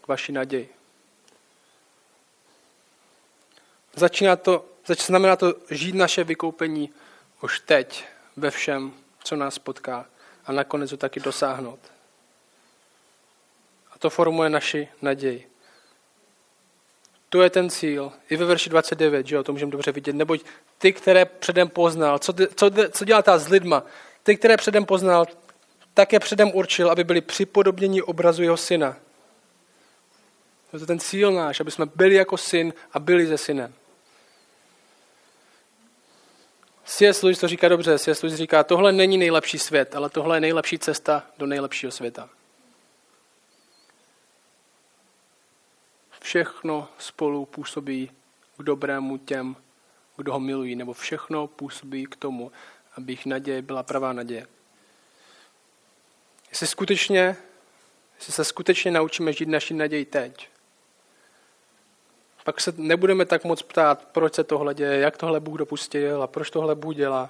k 0.01 0.07
vaší 0.07 0.31
naději. 0.31 0.75
Začíná 3.93 4.35
to, 4.35 4.65
znamená 5.05 5.35
to 5.35 5.53
žít 5.69 5.95
naše 5.95 6.23
vykoupení 6.23 6.89
už 7.41 7.59
teď 7.59 8.05
ve 8.35 8.51
všem, 8.51 8.93
co 9.23 9.35
nás 9.35 9.59
potká 9.59 10.05
a 10.45 10.51
nakonec 10.51 10.91
ho 10.91 10.97
taky 10.97 11.19
dosáhnout. 11.19 11.94
To 14.05 14.09
formuje 14.09 14.49
naši 14.49 14.87
naději. 15.01 15.47
To 17.29 17.41
je 17.41 17.49
ten 17.49 17.69
cíl. 17.69 18.11
I 18.29 18.37
ve 18.37 18.45
verši 18.45 18.69
29, 18.69 19.27
že 19.27 19.35
jo, 19.35 19.43
to 19.43 19.51
můžeme 19.51 19.71
dobře 19.71 19.91
vidět. 19.91 20.15
Neboť 20.15 20.41
ty, 20.77 20.93
které 20.93 21.25
předem 21.25 21.69
poznal, 21.69 22.19
co, 22.19 22.33
co, 22.55 22.71
co 22.91 23.05
dělá 23.05 23.21
ta 23.21 23.37
s 23.37 23.47
lidma, 23.47 23.83
ty, 24.23 24.37
které 24.37 24.57
předem 24.57 24.85
poznal, 24.85 25.25
také 25.93 26.19
předem 26.19 26.51
určil, 26.53 26.91
aby 26.91 27.03
byli 27.03 27.21
připodobněni 27.21 28.01
obrazu 28.01 28.43
jeho 28.43 28.57
syna. 28.57 28.97
To 30.71 30.77
je 30.77 30.85
ten 30.85 30.99
cíl 30.99 31.31
náš, 31.31 31.59
aby 31.59 31.71
jsme 31.71 31.85
byli 31.95 32.15
jako 32.15 32.37
syn 32.37 32.73
a 32.93 32.99
byli 32.99 33.25
ze 33.25 33.37
synem. 33.37 33.73
C.S. 36.85 37.21
Lewis 37.23 37.39
to 37.39 37.47
říká 37.47 37.69
dobře. 37.69 37.99
C.S. 37.99 38.23
Lewis 38.23 38.37
říká, 38.37 38.63
tohle 38.63 38.91
není 38.91 39.17
nejlepší 39.17 39.59
svět, 39.59 39.95
ale 39.95 40.09
tohle 40.09 40.37
je 40.37 40.41
nejlepší 40.41 40.79
cesta 40.79 41.23
do 41.37 41.45
nejlepšího 41.45 41.91
světa. 41.91 42.29
Všechno 46.25 46.87
spolu 46.97 47.45
působí 47.45 48.11
k 48.57 48.63
dobrému 48.63 49.17
těm, 49.17 49.55
kdo 50.17 50.33
ho 50.33 50.39
milují, 50.39 50.75
nebo 50.75 50.93
všechno 50.93 51.47
působí 51.47 52.05
k 52.05 52.15
tomu, 52.15 52.51
aby 52.97 53.11
jejich 53.11 53.25
naděje 53.25 53.61
byla 53.61 53.83
pravá 53.83 54.13
naděje. 54.13 54.47
Jestli 56.49 56.67
skutečně, 56.67 57.37
jestli 58.15 58.33
se 58.33 58.43
skutečně 58.43 58.91
naučíme 58.91 59.33
žít 59.33 59.49
naši 59.49 59.73
naději 59.73 60.05
teď, 60.05 60.49
pak 62.43 62.61
se 62.61 62.73
nebudeme 62.77 63.25
tak 63.25 63.43
moc 63.43 63.61
ptát, 63.61 64.07
proč 64.11 64.33
se 64.33 64.43
tohle 64.43 64.73
děje, 64.73 64.99
jak 64.99 65.17
tohle 65.17 65.39
Bůh 65.39 65.57
dopustil 65.57 66.23
a 66.23 66.27
proč 66.27 66.49
tohle 66.49 66.75
Bůh 66.75 66.95
dělá. 66.95 67.29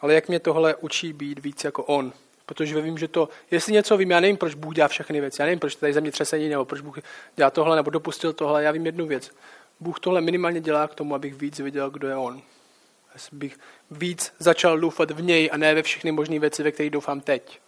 Ale 0.00 0.14
jak 0.14 0.28
mě 0.28 0.40
tohle 0.40 0.74
učí 0.74 1.12
být 1.12 1.38
víc 1.38 1.64
jako 1.64 1.84
On. 1.84 2.12
Protože 2.46 2.80
vím, 2.80 2.98
že 2.98 3.08
to, 3.08 3.28
jestli 3.50 3.72
něco 3.72 3.96
vím, 3.96 4.10
já 4.10 4.20
nevím, 4.20 4.36
proč 4.36 4.54
Bůh 4.54 4.74
dělá 4.74 4.88
všechny 4.88 5.20
věci. 5.20 5.42
Já 5.42 5.46
nevím, 5.46 5.58
proč 5.58 5.74
tady 5.74 5.92
země 5.92 6.10
třesení, 6.10 6.48
nebo 6.48 6.64
proč 6.64 6.80
Bůh 6.80 6.98
dělá 7.36 7.50
tohle, 7.50 7.76
nebo 7.76 7.90
dopustil 7.90 8.32
tohle. 8.32 8.62
Já 8.62 8.72
vím 8.72 8.86
jednu 8.86 9.06
věc. 9.06 9.30
Bůh 9.80 10.00
tohle 10.00 10.20
minimálně 10.20 10.60
dělá 10.60 10.88
k 10.88 10.94
tomu, 10.94 11.14
abych 11.14 11.34
víc 11.34 11.58
viděl, 11.58 11.90
kdo 11.90 12.08
je 12.08 12.16
On. 12.16 12.42
Abych 13.32 13.58
víc 13.90 14.34
začal 14.38 14.78
doufat 14.78 15.10
v 15.10 15.22
něj 15.22 15.50
a 15.52 15.56
ne 15.56 15.74
ve 15.74 15.82
všechny 15.82 16.12
možné 16.12 16.38
věci, 16.38 16.62
ve 16.62 16.72
kterých 16.72 16.90
doufám 16.90 17.20
teď. 17.20 17.60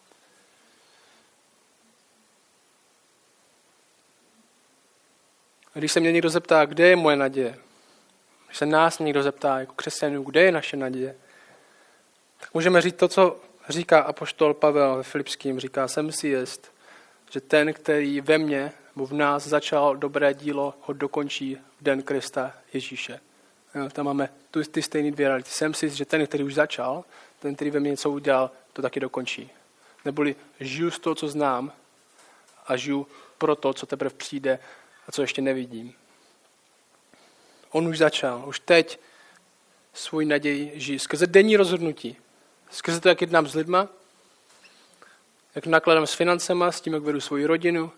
Když 5.74 5.92
se 5.92 6.00
mě 6.00 6.12
někdo 6.12 6.30
zeptá, 6.30 6.64
kde 6.64 6.88
je 6.88 6.96
moje 6.96 7.16
naděje, 7.16 7.58
když 8.46 8.58
se 8.58 8.66
nás 8.66 8.98
někdo 8.98 9.22
zeptá 9.22 9.58
jako 9.58 9.74
křesťanů, 9.74 10.22
kde 10.22 10.42
je 10.42 10.52
naše 10.52 10.76
naděje, 10.76 11.16
tak 12.40 12.54
můžeme 12.54 12.80
říct 12.80 12.96
to, 12.96 13.08
co 13.08 13.40
říká 13.68 14.00
apoštol 14.00 14.54
Pavel 14.54 14.96
ve 14.96 15.02
Filipským. 15.02 15.60
Říká, 15.60 15.88
jsem 15.88 16.12
si 16.12 16.28
jest, 16.28 16.72
že 17.30 17.40
ten, 17.40 17.72
který 17.72 18.20
ve 18.20 18.38
mně 18.38 18.72
nebo 18.96 19.06
v 19.06 19.12
nás 19.12 19.46
začal 19.46 19.96
dobré 19.96 20.34
dílo, 20.34 20.74
ho 20.80 20.94
dokončí 20.94 21.58
v 21.80 21.84
den 21.84 22.02
Krista 22.02 22.54
Ježíše. 22.72 23.20
Jo, 23.74 23.88
tam 23.90 24.06
máme 24.06 24.28
tu, 24.50 24.62
ty 24.62 24.82
stejné 24.82 25.10
dvě 25.10 25.28
reality. 25.28 25.50
Jsem 25.50 25.74
si, 25.74 25.90
že 25.90 26.04
ten, 26.04 26.26
který 26.26 26.44
už 26.44 26.54
začal, 26.54 27.04
ten, 27.38 27.54
který 27.54 27.70
ve 27.70 27.80
mně 27.80 27.90
něco 27.90 28.10
udělal, 28.10 28.50
to 28.72 28.82
taky 28.82 29.00
dokončí. 29.00 29.50
Neboli 30.04 30.36
žiju 30.60 30.90
z 30.90 30.98
toho, 30.98 31.14
co 31.14 31.28
znám 31.28 31.72
a 32.66 32.76
žiju 32.76 33.06
pro 33.38 33.56
to, 33.56 33.74
co 33.74 33.86
teprve 33.86 34.10
přijde 34.10 34.58
a 35.08 35.12
co 35.12 35.22
ještě 35.22 35.42
nevidím. 35.42 35.94
On 37.70 37.88
už 37.88 37.98
začal, 37.98 38.44
už 38.46 38.60
teď 38.60 39.00
svůj 39.94 40.24
naději 40.24 40.72
žijí. 40.74 40.98
Skrze 40.98 41.26
denní 41.26 41.56
rozhodnutí. 41.56 42.16
Skrze 42.70 43.00
to, 43.00 43.08
jak 43.08 43.20
jednám 43.20 43.46
s 43.46 43.54
lidma, 43.54 43.88
jak 45.54 45.66
nakladám 45.66 46.06
s 46.06 46.14
financema, 46.14 46.72
s 46.72 46.80
tím, 46.80 46.94
jak 46.94 47.02
vedu 47.02 47.20
svoji 47.20 47.46
rodinu. 47.46 47.92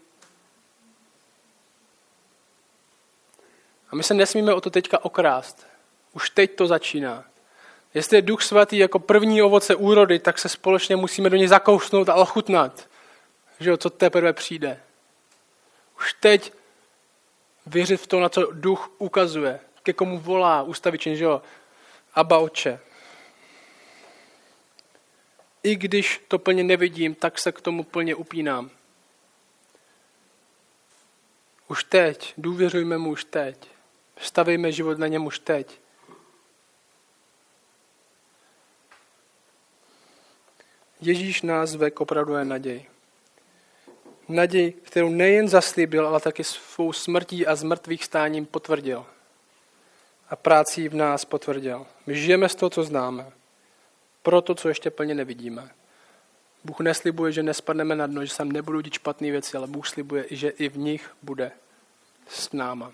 A 3.91 3.97
my 3.97 4.03
se 4.03 4.15
nesmíme 4.15 4.55
o 4.55 4.61
to 4.61 4.71
teďka 4.71 5.05
okrást. 5.05 5.67
Už 6.13 6.31
teď 6.31 6.57
to 6.57 6.67
začíná. 6.67 7.25
Jestli 7.95 8.17
je 8.17 8.23
Duch 8.23 8.43
Svatý 8.43 8.79
jako 8.79 8.99
první 8.99 9.43
ovoce 9.43 9.75
úrody, 9.75 10.19
tak 10.19 10.39
se 10.39 10.49
společně 10.49 10.97
musíme 10.97 11.31
do 11.31 11.37
něj 11.37 11.49
zakousnout 11.49 12.09
a 12.09 12.15
ochutnat, 12.15 12.89
že 13.61 13.77
co 13.77 13.91
teprve 13.91 14.33
přijde. 14.33 14.81
Už 16.01 16.15
teď 16.21 16.53
věřit 17.67 17.97
v 17.97 18.07
to, 18.07 18.21
na 18.21 18.29
co 18.29 18.49
Duch 18.53 18.91
ukazuje, 18.99 19.61
ke 19.83 19.93
komu 19.93 20.19
volá 20.19 20.63
ústavičně, 20.63 21.17
že 21.17 21.25
jo, 21.25 21.43
Aba 22.15 22.39
oče. 22.39 22.81
I 25.63 25.77
když 25.77 26.25
to 26.29 26.39
plně 26.39 26.65
nevidím, 26.65 27.15
tak 27.15 27.39
se 27.39 27.53
k 27.53 27.61
tomu 27.61 27.85
plně 27.85 28.15
upínám. 28.15 28.71
Už 31.69 31.85
teď, 31.85 32.35
důvěřujme 32.39 32.99
mu 32.99 33.11
už 33.11 33.25
teď. 33.25 33.69
Stavejme 34.19 34.73
život 34.73 34.99
na 34.99 35.07
něm 35.07 35.27
už 35.27 35.39
teď. 35.39 35.81
Ježíš 41.01 41.43
nás 41.43 41.75
ve 41.75 41.91
k 41.91 42.01
opravdové 42.01 42.45
naději. 42.45 42.87
Naději, 44.29 44.73
kterou 44.73 45.09
nejen 45.09 45.49
zaslíbil, 45.49 46.07
ale 46.07 46.21
taky 46.21 46.45
svou 46.45 46.93
smrtí 46.93 47.47
a 47.47 47.55
zmrtvých 47.57 48.05
stáním 48.05 48.47
potvrdil. 48.47 49.07
A 50.31 50.37
práci 50.37 50.89
v 50.89 50.95
nás 50.95 51.25
potvrdil. 51.25 51.87
My 52.07 52.17
žijeme 52.17 52.49
z 52.49 52.55
toho, 52.55 52.71
co 52.71 52.85
známe. 52.85 53.33
Pro 54.29 54.43
to, 54.43 54.55
co 54.55 54.69
ještě 54.69 54.91
plně 54.91 55.15
nevidíme. 55.15 55.71
Bůh 56.65 56.81
neslibuje, 56.81 57.33
že 57.33 57.43
nespadneme 57.43 57.97
na 57.97 58.07
dno, 58.07 58.25
že 58.25 58.33
se 58.33 58.45
nebudou 58.45 58.81
dít 58.81 58.95
špatné 58.95 59.31
věci, 59.31 59.57
ale 59.57 59.67
Bůh 59.67 59.89
slibuje, 59.89 60.25
že 60.31 60.49
i 60.49 60.69
v 60.69 60.79
nich 60.79 61.17
bude 61.23 61.53
s 62.29 62.53
náma. 62.53 62.93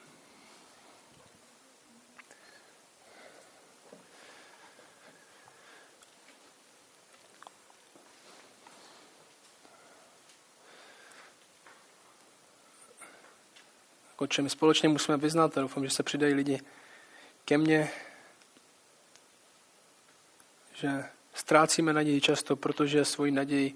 Oče, 14.17 14.43
my 14.43 14.51
společně 14.51 14.89
musíme 14.89 15.17
vyznat 15.17 15.59
a 15.59 15.61
doufám, 15.61 15.85
že 15.85 15.91
se 15.91 16.03
přidají 16.03 16.35
lidi 16.35 16.61
ke 17.45 17.59
mně, 17.59 17.91
že 20.75 21.14
ztrácíme 21.35 21.93
naději 21.93 22.21
často, 22.21 22.57
protože 22.57 23.05
svoji 23.05 23.33
naději 23.33 23.75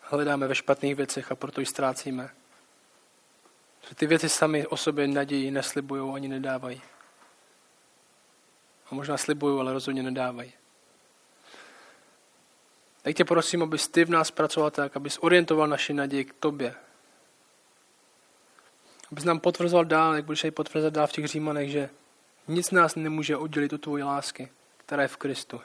hledáme 0.00 0.48
ve 0.48 0.54
špatných 0.54 0.94
věcech 0.94 1.32
a 1.32 1.34
proto 1.34 1.60
ji 1.60 1.66
ztrácíme. 1.66 2.30
Že 3.88 3.94
ty 3.94 4.06
věci 4.06 4.28
sami 4.28 4.66
o 4.66 4.76
sobě 4.76 5.08
naději 5.08 5.50
neslibují 5.50 6.14
ani 6.14 6.28
nedávají. 6.28 6.82
A 8.90 8.94
možná 8.94 9.16
slibují, 9.16 9.60
ale 9.60 9.72
rozhodně 9.72 10.02
nedávají. 10.02 10.52
Tak 13.02 13.16
tě 13.16 13.24
prosím, 13.24 13.62
abys 13.62 13.88
ty 13.88 14.04
v 14.04 14.10
nás 14.10 14.30
pracoval 14.30 14.70
tak, 14.70 14.96
abys 14.96 15.18
orientoval 15.20 15.68
naši 15.68 15.94
naději 15.94 16.24
k 16.24 16.32
tobě, 16.32 16.74
abys 19.12 19.24
nám 19.24 19.40
potvrzoval 19.40 19.84
dál, 19.84 20.14
jak 20.14 20.24
budeš 20.24 20.44
jej 20.44 20.50
potvrzovat 20.50 20.94
dál 20.94 21.06
v 21.06 21.12
těch 21.12 21.26
římanech, 21.26 21.70
že 21.70 21.90
nic 22.48 22.70
nás 22.70 22.94
nemůže 22.94 23.36
oddělit 23.36 23.72
od 23.72 23.80
tvojí 23.80 24.02
lásky, 24.02 24.48
která 24.76 25.02
je 25.02 25.08
v 25.08 25.16
Kristu. 25.16 25.60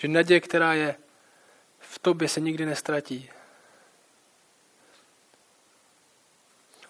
Že 0.00 0.08
naděje, 0.08 0.40
která 0.40 0.74
je 0.74 0.96
v 1.78 1.98
tobě, 1.98 2.28
se 2.28 2.40
nikdy 2.40 2.66
nestratí. 2.66 3.30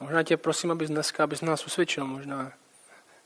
Možná 0.01 0.23
tě 0.23 0.37
prosím, 0.37 0.71
abys 0.71 0.91
dneska, 0.91 1.25
abys 1.25 1.41
nás 1.41 1.67
usvědčil, 1.67 2.07
možná 2.07 2.53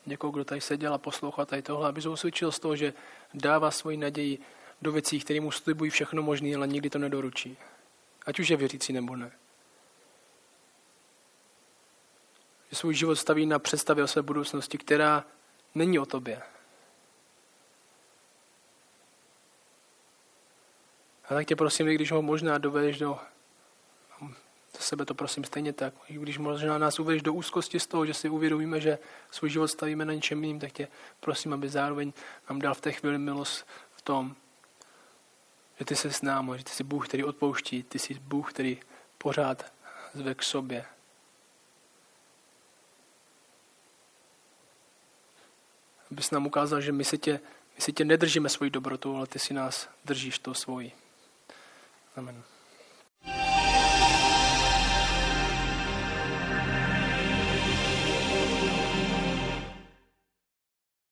někoho, 0.07 0.31
kdo 0.31 0.45
tady 0.45 0.61
seděl 0.61 0.95
a 0.95 0.99
poslouchal 0.99 1.47
tady 1.47 1.63
tohle, 1.63 1.89
abys 1.89 2.07
usvědčil 2.07 2.53
z 2.53 2.59
toho, 2.59 2.77
že 2.77 2.93
dává 3.35 3.71
svoji 3.71 3.97
naději 3.97 4.39
do 4.83 4.93
věcí, 4.93 5.21
které 5.21 5.41
mu 5.41 5.51
slibují 5.51 5.91
všechno 5.91 6.23
možné, 6.23 6.57
ale 6.57 6.67
nikdy 6.67 6.91
to 6.91 6.99
nedoručí. 6.99 7.57
Ať 8.27 8.39
už 8.39 8.49
je 8.49 8.57
věřící 8.57 8.93
nebo 8.93 9.17
ne. 9.17 9.33
že 12.75 12.77
svůj 12.77 12.95
život 12.95 13.17
staví 13.17 13.47
na 13.47 13.59
představě 13.59 14.05
o 14.05 14.07
své 14.07 14.23
budoucnosti, 14.23 14.79
která 14.79 15.25
není 15.75 15.99
o 15.99 16.07
tobě. 16.07 16.43
A 21.29 21.35
tak 21.35 21.47
tě 21.47 21.57
prosím, 21.57 21.87
když 21.87 22.13
ho 22.13 22.23
možná 22.23 22.59
dovedeš 22.59 22.99
do, 22.99 23.19
do 24.73 24.81
sebe 24.81 25.05
to 25.05 25.15
prosím 25.15 25.45
stejně 25.45 25.73
tak, 25.73 25.95
i 26.09 26.15
když 26.15 26.39
možná 26.39 26.79
nás 26.79 26.99
uvedeš 26.99 27.23
do 27.23 27.33
úzkosti 27.33 27.81
z 27.81 27.87
toho, 27.87 28.07
že 28.07 28.15
si 28.15 28.29
uvědomíme, 28.29 28.81
že 28.81 28.99
svůj 29.31 29.51
život 29.51 29.69
stavíme 29.69 30.05
na 30.05 30.15
něčem 30.15 30.45
jiným, 30.45 30.61
tak 30.61 30.73
tě 30.73 30.89
prosím, 31.21 31.53
aby 31.53 31.69
zároveň 31.69 32.13
nám 32.51 32.59
dal 32.59 32.75
v 32.75 32.81
té 32.81 32.93
chvíli 32.93 33.19
milost 33.19 33.67
v 33.97 34.03
tom, 34.03 34.35
že 35.79 35.85
ty 35.85 35.97
jsi 35.97 36.13
s 36.13 36.23
námi, 36.23 36.53
že 36.57 36.65
ty 36.65 36.71
jsi 36.71 36.85
Bůh, 36.85 37.09
který 37.09 37.25
odpouští, 37.25 37.83
ty 37.83 37.99
jsi 37.99 38.15
Bůh, 38.15 38.53
který 38.53 38.81
pořád 39.19 39.73
zve 40.15 40.35
k 40.35 40.43
sobě. 40.43 40.85
abys 46.15 46.31
nám 46.31 46.47
ukázal, 46.47 46.81
že 46.81 46.93
my 46.93 47.05
si 47.05 47.19
tě, 47.19 47.41
my 47.77 47.81
si 47.81 47.93
tě 47.93 48.05
nedržíme 48.05 48.49
svojí 48.49 48.71
dobrotou, 48.71 49.17
ale 49.17 49.27
ty 49.27 49.39
si 49.39 49.55
nás 49.55 49.89
držíš 50.05 50.39
to 50.39 50.55
svojí. 50.55 50.93
Amén. 52.17 52.54